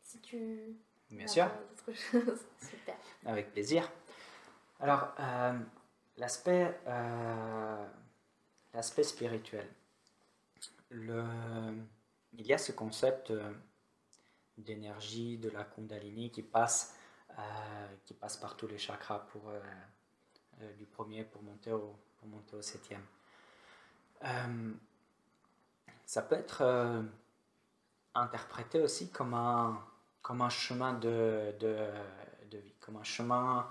si 0.03 0.21
tu... 0.21 0.77
Bien 1.11 1.27
sûr. 1.27 1.49
Super. 1.95 2.97
Avec 3.25 3.53
plaisir. 3.53 3.91
Alors, 4.81 5.15
euh, 5.21 5.59
l'aspect 6.17 6.79
l'aspect 8.75 9.05
spirituel. 9.05 9.69
Le, 10.91 11.25
il 12.35 12.47
y 12.47 12.53
a 12.53 12.59
ce 12.59 12.73
concept 12.73 13.33
d'énergie, 14.59 15.39
de 15.39 15.49
la 15.49 15.65
Kundalini 15.65 16.31
qui 16.31 16.43
passe, 16.43 16.95
qui 18.05 18.15
passe 18.15 18.37
par 18.37 18.57
tous 18.57 18.67
les 18.67 18.79
chakras 18.79 19.21
pour 19.33 19.51
euh, 20.63 20.73
du 20.77 20.87
premier 20.87 21.23
pour 21.25 21.43
monter 21.43 21.71
au, 21.73 21.99
pour 22.17 22.29
monter 22.29 22.57
au 22.57 22.63
septième. 22.63 23.05
Euh, 24.25 24.73
ça 26.07 26.23
peut 26.23 26.37
être 26.37 26.63
euh, 26.63 27.03
interprété 28.15 28.81
aussi 28.81 29.11
comme 29.11 29.35
un, 29.35 29.79
comme 30.27 30.43
un 30.43 30.49
chemin 30.49 30.95
de, 30.95 31.55
vie, 32.51 32.75
comme 32.81 32.97
un 32.97 33.05
chemin 33.05 33.71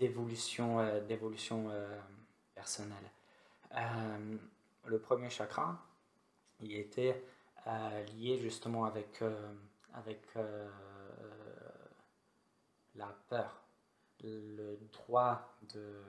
d'évolution, 0.00 0.84
d'évolution 1.06 1.70
personnelle. 2.52 3.08
le 4.86 4.98
premier 4.98 5.30
chakra, 5.30 5.80
il 6.58 6.74
était 6.74 7.22
lié 8.16 8.38
justement 8.38 8.86
avec, 8.86 9.22
la 12.96 13.16
peur, 13.28 13.62
le 14.20 14.76
droit 14.92 15.54
de, 15.74 16.02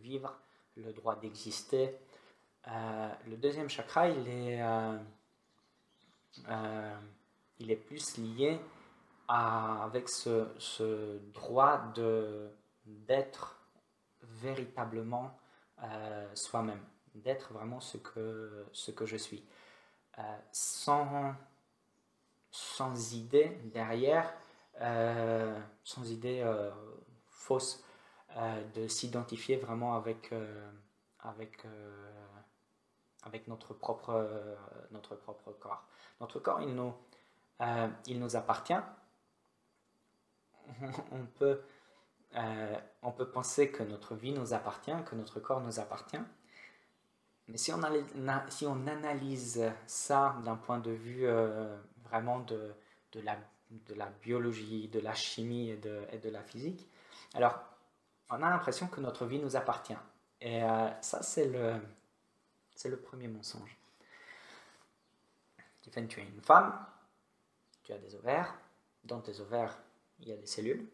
vivre, 0.00 0.32
le 0.76 0.92
droit 0.92 1.16
d'exister. 1.16 1.92
Euh, 2.68 3.12
le 3.26 3.36
deuxième 3.36 3.68
chakra, 3.68 4.08
il 4.08 4.28
est, 4.28 4.62
euh, 4.62 4.96
euh, 6.48 6.96
il 7.58 7.72
est 7.72 7.76
plus 7.76 8.18
lié 8.18 8.60
avec 9.28 10.08
ce, 10.08 11.18
droit 11.32 11.78
de, 11.94 12.48
d'être 12.84 13.60
véritablement 14.22 15.38
soi-même, 16.34 16.80
d'être 17.14 17.52
vraiment 17.52 17.80
ce 17.80 17.98
que, 17.98 18.66
ce 18.72 18.90
que 18.90 19.06
je 19.06 19.16
suis. 19.16 19.44
sans, 20.52 21.34
sans 22.50 23.14
idée 23.14 23.60
derrière, 23.72 24.32
sans 25.84 26.10
idée 26.10 26.44
fausse 27.26 27.82
euh, 28.36 28.62
de 28.74 28.86
s'identifier 28.86 29.56
vraiment 29.56 29.94
avec, 29.96 30.30
euh, 30.32 30.70
avec, 31.20 31.64
euh, 31.64 32.10
avec 33.22 33.48
notre, 33.48 33.72
propre, 33.72 34.28
notre 34.90 35.14
propre 35.14 35.52
corps. 35.52 35.84
Notre 36.20 36.40
corps, 36.40 36.60
il 36.60 36.74
nous, 36.74 36.92
il 38.06 38.18
nous 38.20 38.36
appartient. 38.36 38.74
On, 41.12 41.26
peut, 41.38 41.60
on 43.02 43.12
peut 43.12 43.28
penser 43.28 43.70
que 43.70 43.82
notre 43.82 44.14
vie 44.14 44.32
nous 44.32 44.54
appartient, 44.54 44.92
que 45.06 45.14
notre 45.14 45.40
corps 45.40 45.60
nous 45.60 45.80
appartient. 45.80 46.20
Mais 47.48 47.58
si 47.58 47.72
on, 47.72 47.82
analyse 48.86 49.62
ça 49.86 50.36
d'un 50.44 50.56
point 50.56 50.78
de 50.78 50.90
vue 50.90 51.26
vraiment 52.04 52.40
de, 52.40 52.74
la, 53.14 54.06
biologie, 54.22 54.88
de 54.88 54.98
la 54.98 55.14
chimie 55.14 55.70
et 55.70 55.76
de, 55.76 56.28
la 56.28 56.42
physique, 56.42 56.88
alors 57.34 57.58
on 58.30 58.42
a 58.42 58.50
l'impression 58.50 58.88
que 58.88 59.00
notre 59.00 59.26
vie 59.26 59.38
nous 59.38 59.56
appartient. 59.56 59.96
Et 60.40 60.62
euh, 60.62 60.88
ça, 61.00 61.22
c'est 61.22 61.46
le, 61.46 61.76
c'est 62.74 62.88
le 62.88 62.98
premier 62.98 63.28
mensonge. 63.28 63.76
tu 65.82 65.90
es 65.98 66.22
une 66.22 66.42
femme, 66.42 66.78
tu 67.82 67.92
as 67.92 67.98
des 67.98 68.14
ovaires, 68.16 68.54
dans 69.04 69.20
tes 69.20 69.40
ovaires, 69.40 69.78
il 70.18 70.28
y 70.28 70.32
a 70.32 70.36
des 70.36 70.46
cellules, 70.46 70.88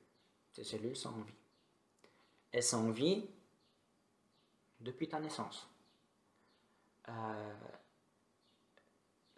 ces 0.53 0.65
cellules 0.65 0.97
sont 0.97 1.11
en 1.11 1.23
vie. 1.23 1.35
Elles 2.53 2.63
sont 2.63 2.89
en 2.89 2.91
vie 2.91 3.25
depuis 4.81 5.09
ta 5.09 5.21
naissance. 5.21 5.69
Euh, 7.09 7.55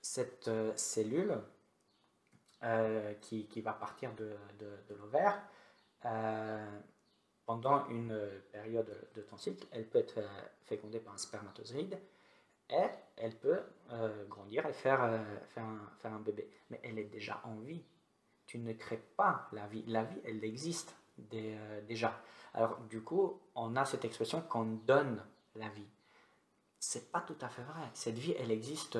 cette 0.00 0.48
euh, 0.48 0.76
cellule 0.76 1.40
qui, 3.20 3.46
qui, 3.46 3.60
va 3.60 3.74
partir 3.74 4.14
de, 4.14 4.38
l'ovaire, 4.88 5.38
pendant 7.46 7.86
une 7.88 8.12
euh, 8.12 8.40
période 8.52 8.90
de 9.14 9.22
ton 9.22 9.36
cycle, 9.36 9.66
elle 9.72 9.86
peut 9.86 9.98
être 9.98 10.18
euh, 10.18 10.42
fécondée 10.64 11.00
par 11.00 11.14
un 11.14 11.18
spermatozoïde 11.18 11.98
et 12.70 12.86
elle 13.16 13.36
peut 13.36 13.60
euh, 13.90 14.24
grandir 14.26 14.64
et 14.66 14.72
faire, 14.72 15.20
faire, 15.50 15.66
faire, 15.98 16.12
un, 16.12 16.20
bébé. 16.20 16.48
Mais 16.70 16.80
elle 16.82 16.98
est 16.98 17.04
déjà 17.04 17.40
en 17.44 17.56
vie. 17.56 17.84
Tu 18.46 18.58
ne 18.58 18.72
crées 18.72 19.02
pas 19.16 19.48
la 19.52 19.66
vie. 19.66 19.84
La 19.86 20.04
vie, 20.04 20.20
elle 20.24 20.44
existe 20.44 20.94
déjà. 21.88 22.20
Alors, 22.52 22.78
du 22.90 23.02
coup, 23.02 23.40
on 23.54 23.74
a 23.76 23.84
cette 23.84 24.04
expression 24.04 24.40
qu'on 24.42 24.64
donne 24.64 25.22
la 25.56 25.68
vie. 25.68 25.88
C'est 26.78 27.10
pas 27.10 27.20
tout 27.20 27.36
à 27.40 27.48
fait 27.48 27.62
vrai. 27.62 27.88
Cette 27.94 28.18
vie, 28.18 28.34
elle 28.38 28.50
existe 28.50 28.98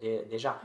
déjà. 0.00 0.60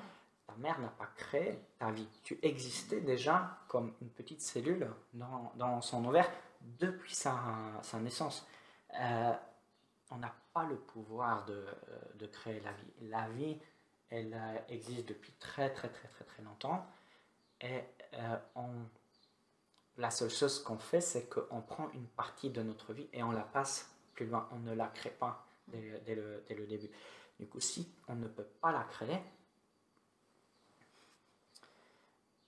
Ta 0.47 0.55
mère 0.55 0.79
n'a 0.79 0.89
pas 0.89 1.09
créé 1.15 1.59
ta 1.77 1.91
vie. 1.91 2.07
Tu 2.23 2.39
existais 2.41 3.01
déjà 3.01 3.57
comme 3.67 3.93
une 4.01 4.09
petite 4.09 4.41
cellule 4.41 4.89
dans, 5.13 5.51
dans 5.55 5.81
son 5.81 6.03
ovaire 6.05 6.29
depuis 6.79 7.15
sa, 7.15 7.35
sa 7.81 7.99
naissance. 7.99 8.45
Euh, 8.99 9.33
on 10.09 10.17
n'a 10.17 10.33
pas 10.53 10.65
le 10.65 10.75
pouvoir 10.75 11.45
de, 11.45 11.65
de, 12.15 12.25
créer 12.27 12.59
la 12.59 12.71
vie. 12.73 12.93
La 13.09 13.29
vie, 13.29 13.57
elle 14.09 14.33
euh, 14.33 14.57
existe 14.69 15.07
depuis 15.07 15.31
très 15.33 15.71
très 15.71 15.89
très 15.89 16.07
très 16.09 16.25
très 16.25 16.43
longtemps. 16.43 16.85
Et 17.61 17.81
euh, 18.15 18.37
la 19.97 20.11
seule 20.11 20.29
chose 20.29 20.63
qu'on 20.63 20.77
fait, 20.77 21.01
c'est 21.01 21.29
qu'on 21.29 21.61
prend 21.61 21.89
une 21.91 22.07
partie 22.07 22.49
de 22.49 22.61
notre 22.61 22.93
vie 22.93 23.07
et 23.13 23.23
on 23.23 23.31
la 23.31 23.43
passe 23.43 23.89
plus 24.13 24.25
loin. 24.25 24.47
On 24.51 24.59
ne 24.59 24.73
la 24.73 24.87
crée 24.87 25.11
pas 25.11 25.47
dès, 25.67 26.15
le, 26.15 26.65
début. 26.67 26.89
Du 27.39 27.47
coup, 27.47 27.59
si 27.59 27.87
on 28.07 28.15
ne 28.15 28.27
peut 28.27 28.47
pas 28.61 28.71
la 28.71 28.83
créer, 28.83 29.19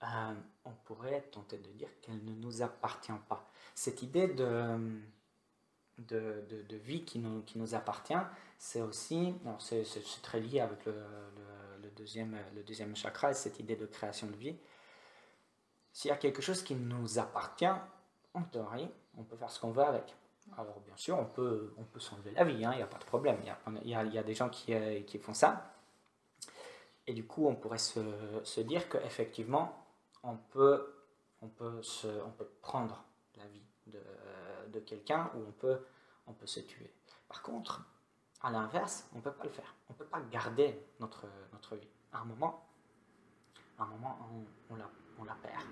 on 0.02 0.72
pourrait 0.84 1.22
tenter 1.32 1.56
de 1.56 1.70
dire 1.70 1.88
qu'elle 2.02 2.22
ne 2.24 2.34
nous 2.34 2.60
appartient 2.60 3.10
pas 3.26 3.50
cette 3.74 4.02
idée 4.02 4.28
de, 4.28 4.76
vie 6.84 7.04
qui 7.04 7.18
nous, 7.18 7.74
appartient, 7.74 8.14
c'est 8.58 8.80
aussi, 8.80 9.34
c'est 9.58 10.22
très 10.22 10.40
lié 10.40 10.60
avec 10.60 10.84
le, 10.86 11.90
deuxième, 11.96 12.36
le 12.54 12.62
deuxième 12.62 12.94
chakra 12.96 13.32
et 13.32 13.34
cette 13.34 13.58
idée 13.58 13.76
de 13.76 13.86
création 13.86 14.28
de 14.28 14.36
vie. 14.36 14.56
S'il 15.94 16.10
y 16.10 16.12
a 16.12 16.16
quelque 16.16 16.42
chose 16.42 16.62
qui 16.62 16.74
nous 16.74 17.18
appartient, 17.20 17.72
en 18.34 18.42
théorie, 18.42 18.90
on 19.16 19.22
peut 19.22 19.36
faire 19.36 19.50
ce 19.50 19.60
qu'on 19.60 19.70
veut 19.70 19.84
avec. 19.84 20.14
Alors 20.58 20.80
bien 20.80 20.96
sûr, 20.96 21.16
on 21.16 21.24
peut, 21.24 21.72
on 21.78 21.84
peut 21.84 22.00
s'enlever 22.00 22.32
la 22.32 22.44
vie, 22.44 22.56
il 22.58 22.64
hein, 22.64 22.74
n'y 22.74 22.82
a 22.82 22.86
pas 22.86 22.98
de 22.98 23.04
problème. 23.04 23.38
Il 23.84 23.90
y 23.90 23.94
a, 23.94 24.22
des 24.22 24.34
gens 24.34 24.48
qui, 24.48 24.74
euh, 24.74 25.02
qui, 25.02 25.18
font 25.18 25.32
ça. 25.32 25.72
Et 27.06 27.14
du 27.14 27.24
coup, 27.24 27.46
on 27.46 27.54
pourrait 27.54 27.78
se, 27.78 28.60
dire 28.60 28.88
qu'effectivement, 28.88 29.86
on 30.24 30.36
peut, 30.36 30.94
on, 31.40 31.48
peut 31.48 31.80
on 32.26 32.30
peut 32.30 32.50
prendre 32.60 33.04
la 33.36 33.46
vie 33.46 33.64
de, 33.86 34.02
de 34.72 34.80
quelqu'un 34.80 35.30
ou 35.36 35.44
on 35.46 35.52
peut, 35.52 35.78
on 36.26 36.32
peut 36.32 36.46
se 36.46 36.60
tuer. 36.60 36.92
Par 37.28 37.40
contre, 37.40 37.82
à 38.42 38.50
l'inverse, 38.50 39.08
on 39.14 39.18
ne 39.18 39.22
peut 39.22 39.32
pas 39.32 39.44
le 39.44 39.50
faire. 39.50 39.74
On 39.88 39.92
ne 39.92 39.98
peut 39.98 40.06
pas 40.06 40.20
garder 40.20 40.76
notre, 40.98 41.26
notre 41.52 41.76
vie. 41.76 41.88
À 42.12 42.18
un 42.18 42.24
moment, 42.24 42.66
à 43.78 43.84
un 43.84 43.86
moment 43.86 44.18
on, 44.70 44.76
la, 44.76 44.90
on 45.18 45.24
la 45.24 45.34
perd. 45.34 45.62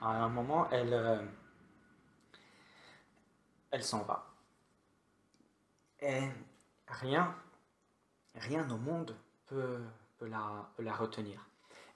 À 0.00 0.24
un 0.24 0.28
moment, 0.28 0.68
elle, 0.70 0.92
euh, 0.92 1.22
elle 3.70 3.82
s'en 3.82 4.02
va. 4.02 4.26
Et 6.00 6.20
rien, 6.88 7.34
rien 8.34 8.68
au 8.70 8.76
monde 8.76 9.16
peut, 9.46 9.80
peut, 10.18 10.26
la, 10.26 10.68
peut 10.76 10.82
la, 10.82 10.94
retenir. 10.94 11.48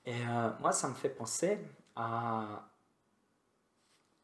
Et 0.05 0.15
euh, 0.27 0.51
moi, 0.61 0.73
ça 0.73 0.89
me 0.89 0.95
fait 0.95 1.11
penser 1.11 1.59
à, 1.97 2.69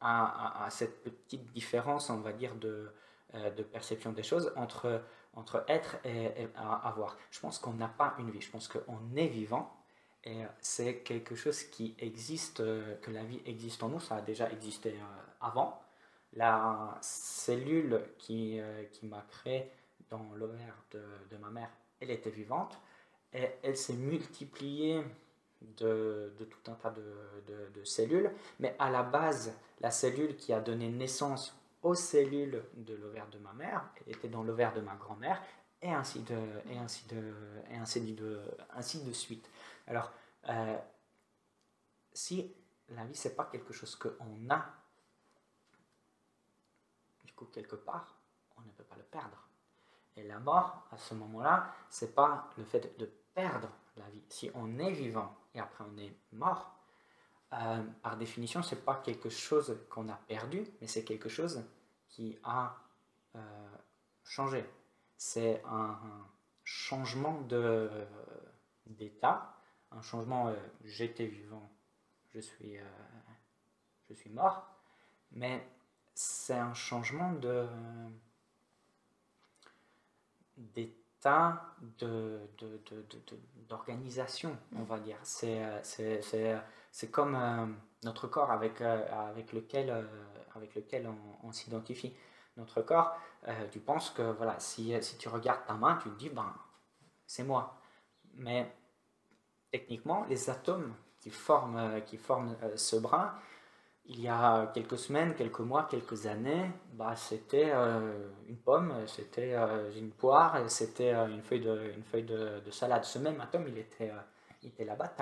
à, 0.01 0.69
cette 0.71 1.03
petite 1.03 1.53
différence, 1.53 2.11
on 2.11 2.21
va 2.21 2.33
dire, 2.33 2.55
de, 2.55 2.93
euh, 3.35 3.51
de 3.51 3.63
perception 3.63 4.13
des 4.13 4.23
choses 4.23 4.53
entre, 4.57 5.03
entre 5.35 5.65
être 5.69 5.97
et, 6.05 6.49
avoir. 6.57 7.17
Je 7.31 7.41
pense 7.41 7.59
qu'on 7.59 7.75
n'a 7.75 7.89
pas 7.89 8.15
une 8.19 8.31
vie, 8.31 8.41
je 8.41 8.51
pense 8.51 8.69
qu'on 8.69 9.17
est 9.17 9.29
vivant. 9.29 9.82
Et 10.25 10.43
c'est 10.61 10.99
quelque 10.99 11.35
chose 11.35 11.65
qui 11.65 11.95
existe, 11.99 12.61
euh, 12.61 12.97
que 13.03 13.11
la 13.11 13.25
vie 13.25 13.41
existe 13.45 13.83
en 13.83 13.89
nous, 13.89 14.01
ça 14.01 14.17
a 14.17 14.21
déjà 14.21 14.51
existé 14.51 14.91
euh, 14.91 15.23
avant. 15.41 15.83
La 16.35 16.97
cellule 17.03 18.03
qui, 18.19 18.59
qui 18.93 19.05
m'a 19.07 19.23
créé 19.29 19.71
dans 20.09 20.33
l'ovaire 20.35 20.77
de, 20.93 21.37
ma 21.37 21.51
mère, 21.51 21.69
elle 22.01 22.11
était 22.11 22.31
vivante 22.31 22.79
et 23.35 23.49
elle 23.63 23.77
s'est 23.77 23.95
multipliée 23.95 25.03
de, 25.77 26.33
tout 26.39 26.71
un 26.71 26.75
tas 26.75 26.91
de, 26.91 27.85
cellules, 27.85 28.31
mais 28.61 28.75
à 28.79 28.91
la 28.91 29.03
base, 29.03 29.53
la 29.81 29.91
cellule 29.91 30.37
qui 30.37 30.53
a 30.53 30.61
donné 30.61 30.89
naissance 30.89 31.55
aux 31.83 31.95
cellules 31.95 32.63
de 32.77 32.95
l'ovaire 32.95 33.27
de 33.31 33.39
ma 33.39 33.53
mère 33.53 33.85
était 34.07 34.29
dans 34.29 34.43
l'ovaire 34.43 34.73
de 34.73 34.81
ma 34.81 34.95
grand-mère, 34.95 35.43
et 35.83 35.91
ainsi 35.91 36.21
de, 36.21 36.37
et 36.71 36.79
ainsi 36.79 37.07
de, 37.09 37.35
et 37.71 37.77
ainsi 37.77 38.01
de, 38.01 38.41
ainsi 38.75 39.03
de 39.03 39.13
suite. 39.13 39.49
Alors, 39.87 40.13
euh, 40.49 40.79
si 42.13 42.55
la 42.89 43.05
vie, 43.05 43.15
c'est 43.15 43.37
pas 43.37 43.47
quelque 43.47 43.73
chose 43.73 43.97
qu'on 43.97 44.51
a, 44.51 44.67
du 47.25 47.33
coup, 47.33 47.47
quelque 47.47 47.77
part, 47.77 48.17
on 48.57 48.61
ne 48.63 48.71
peut 48.71 48.85
pas 48.85 48.97
le 48.97 49.05
perdre. 49.05 49.49
Et 50.17 50.23
la 50.25 50.39
mort, 50.39 50.87
à 50.91 50.99
ce 50.99 51.15
moment-là, 51.15 51.75
c'est 51.89 52.15
pas 52.15 52.51
le 52.57 52.65
fait 52.65 52.99
de 52.99 53.07
perdre 53.35 53.71
la 53.97 54.09
vie. 54.11 54.23
Si 54.29 54.51
on 54.55 54.79
est 54.79 54.93
vivant 54.93 55.35
et 55.55 55.61
après 55.61 55.85
on 55.85 55.97
est 55.97 56.15
mort, 56.33 56.77
euh, 57.55 57.83
par 58.03 58.17
définition, 58.17 58.63
ce 58.63 58.75
n'est 58.75 58.81
pas 58.81 58.97
quelque 58.97 59.29
chose 59.29 59.79
qu'on 59.91 60.09
a 60.09 60.17
perdu, 60.17 60.67
mais 60.81 60.87
c'est 60.87 61.05
quelque 61.05 61.29
chose 61.29 61.65
qui 62.09 62.39
a 62.45 62.77
euh, 63.37 63.77
changé. 64.23 64.65
C'est 65.17 65.63
un, 65.65 65.99
changement 66.65 67.41
d'état, 68.87 69.57
un 69.97 70.03
changement 70.03 70.49
euh, 70.49 70.55
j'étais 70.85 71.27
vivant, 71.27 71.71
je 72.35 72.41
suis, 72.41 72.77
je 74.09 74.15
suis 74.15 74.31
mort, 74.31 74.67
mais 75.33 75.67
c'est 76.15 76.55
un 76.55 76.75
changement 76.75 77.33
de 77.33 77.67
d'état 80.57 81.63
d'organisation, 83.69 84.51
de, 84.51 84.77
de, 84.77 84.81
on 84.81 84.85
va 84.85 84.99
dire. 84.99 85.19
C'est 85.23 87.11
comme 87.11 87.35
euh, 87.35 87.67
notre 88.05 88.27
corps 88.29 88.51
avec, 88.51 88.81
euh, 88.81 89.07
avec 89.29 89.53
lequel, 89.53 89.91
euh, 89.91 90.03
avec 90.55 90.75
lequel 90.75 91.09
on, 91.43 91.53
s'identifie. 91.53 92.15
Notre 92.59 92.83
corps, 92.83 93.17
tu 93.71 93.81
penses 93.81 94.11
que 94.11 94.23
voilà, 94.23 94.61
si, 94.61 94.95
si, 95.03 95.17
tu 95.17 95.29
regardes 95.31 95.65
ta 95.67 95.73
main, 95.73 95.99
tu 96.03 96.11
te 96.11 96.19
dis, 96.19 96.29
ben, 96.29 96.55
c'est 97.27 97.45
moi. 97.45 97.81
Mais 98.35 98.71
techniquement, 99.73 100.25
les 100.29 100.49
atomes 100.51 100.95
qui 101.21 101.31
forment, 101.31 102.01
qui 102.07 102.17
forment 102.17 102.57
ce 102.77 102.97
bras, 102.97 103.41
il 104.07 104.21
y 104.21 104.29
a 104.29 104.67
quelques 104.75 104.99
semaines, 104.99 105.35
quelques 105.35 105.61
mois, 105.61 105.85
quelques 105.85 106.27
années, 106.27 106.71
bah, 106.93 107.15
c'était 107.17 107.71
euh, 107.73 108.31
une 108.49 108.57
pomme, 108.57 109.07
c'était 109.07 109.55
euh, 109.55 109.93
une 109.97 110.11
poire, 110.11 110.69
c'était 110.69 111.15
euh, 111.15 111.29
une 111.29 111.43
feuille, 111.43 111.61
de, 111.61 111.93
une 111.95 112.03
feuille 112.03 112.25
de, 112.25 112.61
de, 112.61 112.71
salade. 112.71 113.05
Ce 113.05 113.19
même 113.19 113.41
atome, 113.41 113.67
il 113.69 113.79
était, 113.79 114.13
il 114.63 114.71
était 114.71 114.85
là-bas. 114.85 115.15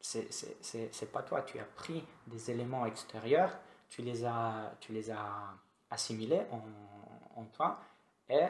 c'est 0.00 1.12
pas 1.12 1.22
toi, 1.22 1.42
tu 1.42 1.58
as 1.58 1.64
pris 1.64 2.04
des 2.28 2.50
éléments 2.50 2.86
extérieurs, 2.86 3.58
tu 3.88 4.02
les 4.02 4.24
as, 4.24 4.72
tu 4.80 4.92
les 4.92 5.10
as 5.10 5.54
assimilés 5.90 6.42
en, 6.52 6.62
en 7.40 7.44
toi, 7.46 7.80
et 8.28 8.46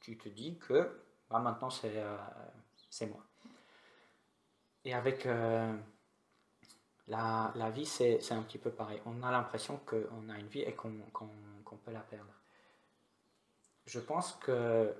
tu 0.00 0.16
te 0.16 0.28
dis 0.28 0.56
que 0.58 1.02
bah, 1.28 1.40
maintenant 1.40 1.70
c'est 1.70 3.06
moi. 3.06 3.24
Et 4.84 4.94
avec 4.94 5.28
la, 7.08 7.52
la 7.54 7.70
vie, 7.70 7.86
c'est 7.86 8.32
un 8.32 8.42
petit 8.42 8.58
peu 8.58 8.70
pareil. 8.70 9.00
On 9.06 9.22
a 9.22 9.30
l'impression 9.30 9.80
qu'on 9.86 10.28
a 10.28 10.38
une 10.38 10.48
vie 10.48 10.62
et 10.62 10.74
qu'on 10.74 11.76
peut 11.84 11.92
la 11.92 12.00
perdre. 12.00 12.32
Je 13.86 14.00
pense 14.00 14.32
que 14.32 14.94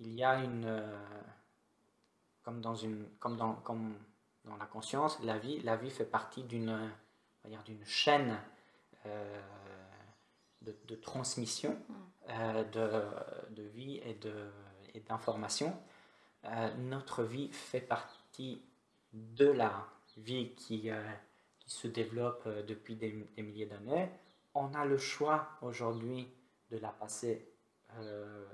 il 0.00 0.14
y 0.14 0.24
a 0.24 0.36
une. 0.36 0.64
Euh, 0.64 0.98
comme, 2.42 2.60
dans 2.60 2.74
une, 2.74 3.06
comme, 3.18 3.36
dans, 3.36 3.54
comme 3.54 3.94
dans 4.44 4.56
la 4.56 4.64
conscience, 4.64 5.20
la 5.22 5.38
vie, 5.38 5.60
la 5.60 5.76
vie 5.76 5.90
fait 5.90 6.06
partie 6.06 6.42
d'une 6.42 6.90
d'une 7.64 7.84
chaîne 7.86 8.38
euh, 9.06 9.40
de, 10.60 10.76
de, 10.86 10.94
transmission 10.94 11.72
mm. 11.72 11.94
euh, 12.28 12.64
de, 12.64 13.54
de, 13.54 13.62
vie 13.62 14.00
et 14.94 15.00
d'information. 15.00 15.74
notre 16.78 17.22
vie 17.22 17.48
fait 17.50 17.80
partie 17.80 18.19
de 19.12 19.46
la 19.46 19.86
vie 20.16 20.54
qui, 20.54 20.90
euh, 20.90 21.02
qui 21.58 21.70
se 21.70 21.88
développe 21.88 22.42
euh, 22.46 22.62
depuis 22.62 22.96
des, 22.96 23.26
milliers 23.36 23.66
d'années, 23.66 24.08
on 24.54 24.72
a 24.74 24.84
le 24.84 24.98
choix 24.98 25.48
aujourd'hui 25.62 26.28
de 26.70 26.78
la 26.78 26.90
passer 26.90 27.48
euh, 27.98 28.46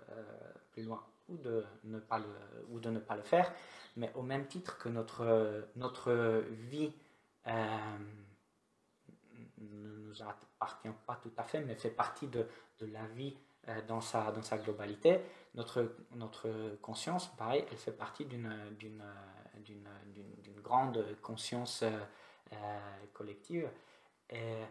plus 0.73 0.85
loin 0.85 1.05
ou 1.29 1.37
de, 1.39 1.65
ne 1.85 1.99
pas 1.99 2.19
le, 2.19 2.27
ou 2.71 2.79
de 2.79 2.91
ne 2.91 3.01
pas 3.01 3.17
le 3.17 3.23
faire, 3.23 3.53
mais 3.97 4.13
au 4.15 4.23
même 4.23 4.47
titre 4.47 4.79
que 4.79 4.89
notre, 4.89 5.69
notre 5.75 6.45
vie 6.71 6.93
ne 7.47 7.99
nous 9.59 10.23
appartient 10.23 10.89
pas 11.07 11.17
tout 11.17 11.33
à 11.37 11.43
fait, 11.43 11.61
mais 11.61 11.75
fait 11.75 11.91
partie 11.91 12.29
de, 12.29 12.47
de 12.79 12.87
la 12.87 13.05
vie 13.09 13.37
dans, 13.89 14.01
sa, 14.01 14.31
dans 14.31 14.43
sa 14.43 14.59
globalité, 14.59 15.21
notre, 15.57 15.97
notre 16.15 16.77
conscience, 16.81 17.27
pareil, 17.37 17.65
elle 17.71 17.77
fait 17.77 17.91
partie 17.91 18.25
d'une 18.25 18.55
d'une 19.63 20.61
grande 20.63 21.05
conscience 21.23 21.83
euh, 21.83 21.99
euh, 22.53 23.07
collective. 23.13 23.71
Et, 24.31 24.63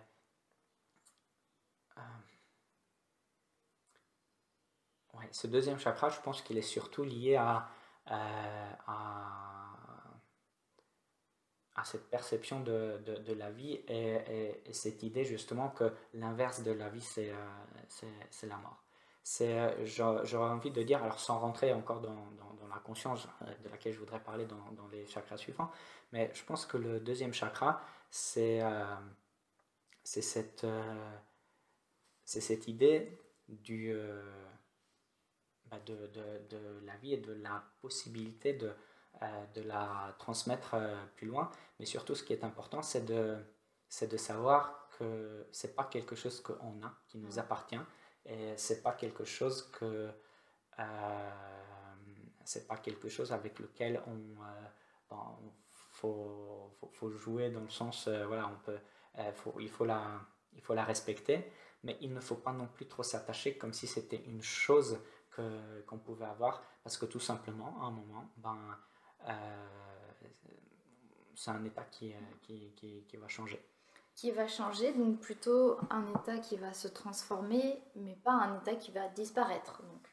euh, 1.97 2.01
ce 5.31 5.47
deuxième 5.47 5.79
chakra, 5.79 6.09
je 6.09 6.19
pense 6.21 6.41
qu'il 6.41 6.57
est 6.57 6.61
surtout 6.61 7.03
lié 7.03 7.35
à, 7.35 7.69
cette 11.83 12.09
perception 12.09 12.61
de, 12.61 13.33
la 13.33 13.51
vie 13.51 13.79
et, 13.87 14.61
cette 14.73 15.03
idée 15.03 15.23
justement 15.23 15.69
que 15.69 15.93
l'inverse 16.13 16.63
de 16.63 16.71
la 16.71 16.89
vie, 16.89 17.01
c'est 17.01 17.31
la 18.43 18.57
mort 18.57 18.84
c'est, 19.25 19.83
j'aurais 19.85 20.51
envie 20.51 20.69
de 20.69 20.83
dire, 20.83 21.03
alors 21.03 21.19
sans 21.19 21.39
rentrer 21.39 21.73
encore 21.73 21.99
dans, 21.99 22.13
dans, 22.13 22.67
la 22.69 22.79
conscience 22.81 23.27
euh, 23.41 23.45
de 23.63 23.69
laquelle 23.69 23.93
je 23.93 23.97
voudrais 23.97 24.19
parler 24.19 24.45
dans, 24.45 24.71
dans, 24.73 24.87
les 24.89 25.07
chakras 25.07 25.37
suivants, 25.37 25.71
mais 26.11 26.29
je 26.35 26.43
pense 26.43 26.67
que 26.67 26.77
le 26.77 26.99
deuxième 26.99 27.33
chakra, 27.33 27.81
c'est, 28.11 28.61
euh, 28.61 28.83
cette, 30.03 30.63
euh, 30.63 31.17
cette 32.23 32.67
idée 32.67 33.19
du, 33.47 33.95
bah 35.71 35.79
de, 35.87 35.95
de, 36.07 36.47
de, 36.49 36.85
la 36.85 36.95
vie 36.97 37.13
et 37.13 37.17
de 37.17 37.33
la 37.33 37.63
possibilité 37.81 38.53
de, 38.53 38.73
de 39.55 39.61
la 39.61 40.15
transmettre 40.19 40.75
plus 41.15 41.25
loin, 41.25 41.49
mais 41.79 41.85
surtout 41.87 42.13
ce 42.13 42.23
qui 42.23 42.33
est 42.33 42.43
important, 42.43 42.83
c'est 42.83 43.05
de, 43.05 43.37
de 44.01 44.17
savoir 44.17 44.87
que 44.99 45.47
c'est 45.51 45.75
pas 45.75 45.85
quelque 45.85 46.15
chose 46.15 46.41
qu'on 46.41 46.83
a, 46.83 46.93
qui 47.07 47.17
nous 47.17 47.39
appartient, 47.39 47.79
et 48.25 48.53
c'est 48.57 48.81
pas 48.83 48.93
quelque 48.93 49.23
chose 49.25 49.69
que 49.71 50.09
euh, 50.79 51.31
c'est 52.43 52.67
pas 52.67 52.77
quelque 52.77 53.09
chose 53.09 53.31
avec 53.31 53.59
lequel 53.59 53.97
euh, 53.97 54.69
ben, 55.09 55.17
on- 55.41 55.51
faut, 55.91 56.71
faut, 56.79 56.89
faut 56.91 57.09
jouer 57.11 57.49
dans 57.51 57.61
le 57.61 57.69
sens 57.69 58.07
euh, 58.07 58.25
voilà 58.27 58.47
on 58.49 58.57
peut 58.65 58.77
il 59.61 59.69
faut 59.69 59.85
la 59.85 60.19
il 60.53 60.61
faut 60.61 60.73
la 60.73 60.83
respecter 60.83 61.51
mais 61.83 61.97
il 62.01 62.13
ne 62.13 62.19
faut 62.19 62.35
pas 62.35 62.51
non 62.51 62.67
plus 62.67 62.87
trop 62.87 63.03
s'attacher 63.03 63.57
comme 63.57 63.71
si 63.73 63.87
c'était 63.87 64.21
une 64.25 64.41
chose 64.41 64.99
que 65.31 65.81
qu'on 65.87 65.97
pouvait 65.99 66.25
avoir 66.25 66.61
parce 66.83 66.97
que 66.97 67.05
tout 67.05 67.19
simplement 67.21 67.81
à 67.81 67.85
un 67.85 67.91
moment 67.91 68.29
ben 68.37 68.57
c'est 71.35 71.51
un 71.51 71.63
état 71.65 71.83
qui, 71.91 72.13
qui, 72.41 73.03
qui 73.07 73.17
va 73.17 73.27
changer 73.27 73.61
Qui 74.15 74.31
va 74.31 74.47
changer, 74.47 74.93
donc 74.93 75.19
plutôt 75.19 75.77
un 75.89 76.07
état 76.13 76.37
qui 76.39 76.55
va 76.55 76.73
se 76.73 76.87
transformer, 76.87 77.83
mais 77.95 78.15
pas 78.15 78.31
un 78.31 78.59
état 78.59 78.75
qui 78.75 78.91
va 78.91 79.07
disparaître. 79.09 79.83
Donc. 79.83 80.07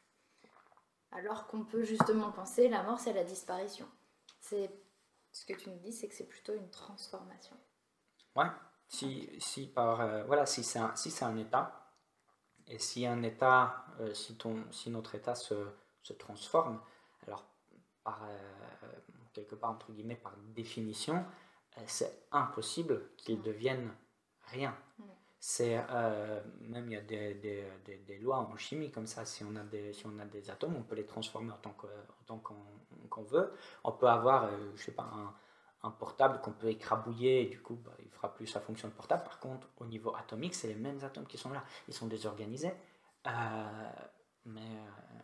Alors 1.11 1.47
qu'on 1.47 1.63
peut 1.63 1.83
justement 1.83 2.31
penser 2.31 2.67
la 2.67 2.83
mort, 2.83 2.99
c'est 2.99 3.13
la 3.13 3.23
disparition. 3.23 3.87
C'est 4.39 4.69
ce 5.31 5.45
que 5.45 5.53
tu 5.53 5.69
nous 5.69 5.79
dis, 5.79 5.93
c'est 5.93 6.07
que 6.07 6.15
c'est 6.15 6.27
plutôt 6.27 6.53
une 6.53 6.69
transformation. 6.69 7.55
Ouais, 8.35 8.49
si, 8.87 9.29
si, 9.39 9.67
par, 9.67 10.01
euh, 10.01 10.23
voilà, 10.25 10.45
si 10.45 10.63
c'est 10.63 10.79
un, 10.79 10.95
si 10.95 11.09
c'est 11.09 11.25
un 11.25 11.37
état, 11.37 11.83
et 12.67 12.79
si 12.79 13.05
un 13.05 13.23
état, 13.23 13.85
euh, 13.99 14.13
si, 14.13 14.37
ton, 14.37 14.63
si 14.71 14.89
notre 14.89 15.15
état 15.15 15.35
se, 15.35 15.55
se 16.01 16.13
transforme, 16.13 16.81
alors 17.25 17.45
par, 18.03 18.23
euh, 18.23 18.87
quelque 19.33 19.55
part, 19.55 19.71
entre 19.71 19.91
guillemets, 19.91 20.15
par 20.15 20.35
définition, 20.37 21.25
c'est 21.87 22.27
impossible 22.31 23.09
qu'il 23.17 23.39
Mm. 23.39 23.43
devienne 23.43 23.91
rien. 24.51 24.75
C'est, 25.39 25.77
euh, 25.89 26.41
même 26.61 26.87
il 26.89 26.93
y 26.93 26.97
a 26.97 27.01
des, 27.01 27.33
des, 27.35 27.65
des, 27.85 27.97
des 27.97 28.17
lois 28.19 28.37
en 28.37 28.55
chimie 28.57 28.91
comme 28.91 29.07
ça, 29.07 29.25
si 29.25 29.43
on, 29.43 29.55
a 29.57 29.63
des, 29.63 29.91
si 29.93 30.05
on 30.07 30.17
a 30.19 30.25
des 30.25 30.49
atomes, 30.49 30.75
on 30.77 30.83
peut 30.83 30.95
les 30.95 31.05
transformer 31.05 31.51
en 31.51 31.57
tant 31.57 31.73
que- 31.73 31.87
en 31.87 32.23
tant 32.25 32.37
qu'on 33.09 33.23
veut. 33.23 33.51
On 33.83 33.91
peut 33.91 34.07
avoir, 34.07 34.45
euh, 34.45 34.71
je 34.75 34.83
sais 34.83 34.93
pas, 34.93 35.03
un, 35.03 35.33
un 35.83 35.91
portable 35.91 36.39
qu'on 36.41 36.53
peut 36.53 36.69
écrabouiller 36.69 37.41
et 37.41 37.45
du 37.49 37.61
coup 37.61 37.75
bah, 37.75 37.91
il 37.99 38.09
fera 38.09 38.33
plus 38.33 38.47
sa 38.47 38.61
fonction 38.61 38.87
de 38.87 38.93
portable. 38.93 39.23
Par 39.25 39.39
contre, 39.39 39.67
au 39.79 39.85
niveau 39.85 40.15
atomique, 40.15 40.55
c'est 40.55 40.67
les 40.69 40.75
mêmes 40.75 41.03
atomes 41.03 41.25
qui 41.27 41.37
sont 41.37 41.49
là. 41.51 41.63
Ils 41.89 41.93
sont 41.93 42.07
désorganisés, 42.07 42.73
euh, 43.27 43.91
mais, 44.45 44.61
euh, 44.61 45.21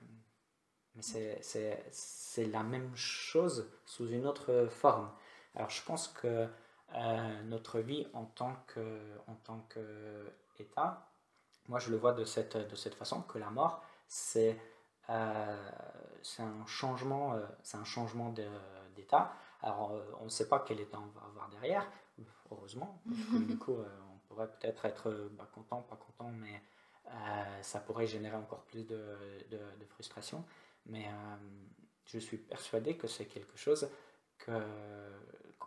mais 0.96 1.02
c'est 1.02 2.46
la 2.48 2.64
même 2.64 2.96
chose 2.96 3.70
sous 3.86 4.08
une 4.10 4.26
autre 4.26 4.68
forme. 4.70 5.10
Alors 5.56 5.70
je 5.70 5.82
pense 5.84 6.08
que 6.08 6.48
euh, 6.96 7.44
notre 7.44 7.80
vie 7.80 8.08
en 8.14 8.26
tant 8.26 8.56
qu'État, 10.58 11.08
moi 11.68 11.80
je 11.80 11.92
le 11.92 11.98
vois 11.98 12.14
de 12.14 12.26
cette, 12.26 12.58
de 12.58 12.76
cette 12.76 12.96
façon, 12.96 13.22
que 13.24 13.38
la 13.38 13.50
mort, 13.50 13.84
c'est 14.08 14.58
euh, 15.10 15.70
un 16.40 16.66
changement, 16.66 17.34
euh, 17.36 17.46
un 17.74 17.84
changement 17.84 18.34
d'état. 18.96 19.34
Alors, 19.62 19.92
euh, 19.92 20.04
on 20.22 20.26
ne 20.26 20.30
sait 20.30 20.48
pas 20.48 20.60
quel 20.60 20.80
état 20.80 21.00
on 21.00 21.20
va 21.20 21.26
avoir 21.26 21.50
derrière, 21.50 21.86
heureusement, 22.52 23.02
du 23.06 23.58
coup, 23.58 23.74
euh, 23.74 23.88
on 24.14 24.18
pourrait 24.28 24.48
peut-être 24.48 24.86
être, 24.86 25.30
content, 25.54 25.82
pas 25.82 25.96
content, 25.98 26.32
mais 26.32 26.62
ça 27.64 27.80
pourrait 27.80 28.06
générer 28.06 28.36
encore 28.36 28.64
plus 28.66 28.84
de, 28.86 29.04
de- 29.50 29.58
de 29.58 29.86
frustration. 29.86 30.46
Mais 30.86 31.08
je 32.06 32.20
suis 32.20 32.38
persuadé 32.38 32.98
que 32.98 33.08
c'est 33.08 33.26
quelque 33.26 33.58
chose 33.58 33.90
que 34.40 34.52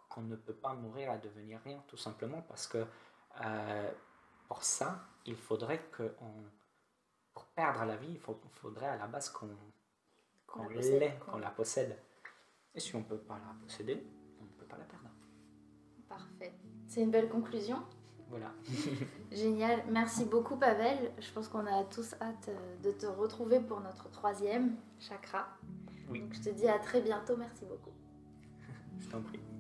qu'on 0.09 0.23
ne 0.23 0.37
peut 0.37 0.55
pas 0.55 0.75
mourir 0.75 1.11
à 1.11 1.17
devenir 1.19 1.61
rien, 1.65 1.83
tout 1.89 1.97
simplement 1.97 2.43
parce 2.43 2.67
que 2.67 2.85
euh, 3.45 3.91
pour 4.49 4.63
ça, 4.63 5.01
il 5.25 5.37
faudrait 5.37 5.83
que 5.91 6.15
on- 6.21 6.45
pour 7.33 7.47
perdre 7.47 7.85
la 7.87 7.97
vie, 7.97 8.11
il 8.13 8.19
faut- 8.21 8.39
faudrait 8.51 8.89
à 8.89 8.97
la 8.97 9.07
base 9.07 9.31
qu'on 9.31 9.49
qu'on 10.47 10.69
l'ait, 10.69 11.19
qu'on- 11.25 11.39
la 11.39 11.51
possède. 11.51 11.97
Et 12.75 12.81
si 12.81 12.95
on 12.95 12.99
ne 12.99 13.05
peut 13.05 13.17
pas 13.19 13.39
la 13.39 13.55
posséder, 13.63 14.07
on 14.39 14.45
ne 14.45 14.51
peut 14.51 14.67
pas 14.67 14.77
la 14.77 14.85
perdre. 14.85 15.09
Parfait. 16.09 16.53
C'est 16.87 17.01
une 17.03 17.11
belle 17.11 17.31
conclusion. 17.31 17.83
Voilà. 18.29 18.53
Génial. 19.33 19.83
Merci 19.89 20.27
beaucoup, 20.27 20.57
Pavel. 20.57 21.11
Je 21.19 21.33
pense 21.33 21.49
qu'on 21.49 21.67
a 21.67 21.85
tous 21.85 22.15
hâte 22.21 22.49
euh, 22.49 22.77
de 22.83 22.91
te 22.91 23.07
retrouver 23.07 23.61
pour 23.61 23.81
notre 23.81 24.11
troisième 24.11 24.77
chakra. 25.01 25.49
Oui. 26.11 26.21
Donc, 26.21 26.35
je 26.35 26.43
te 26.43 26.51
dis 26.51 26.69
à 26.69 26.79
très 26.79 27.01
bientôt. 27.01 27.37
Merci 27.39 27.65
beaucoup. 27.65 27.93
Je 29.03 29.09
t'en. 29.09 29.52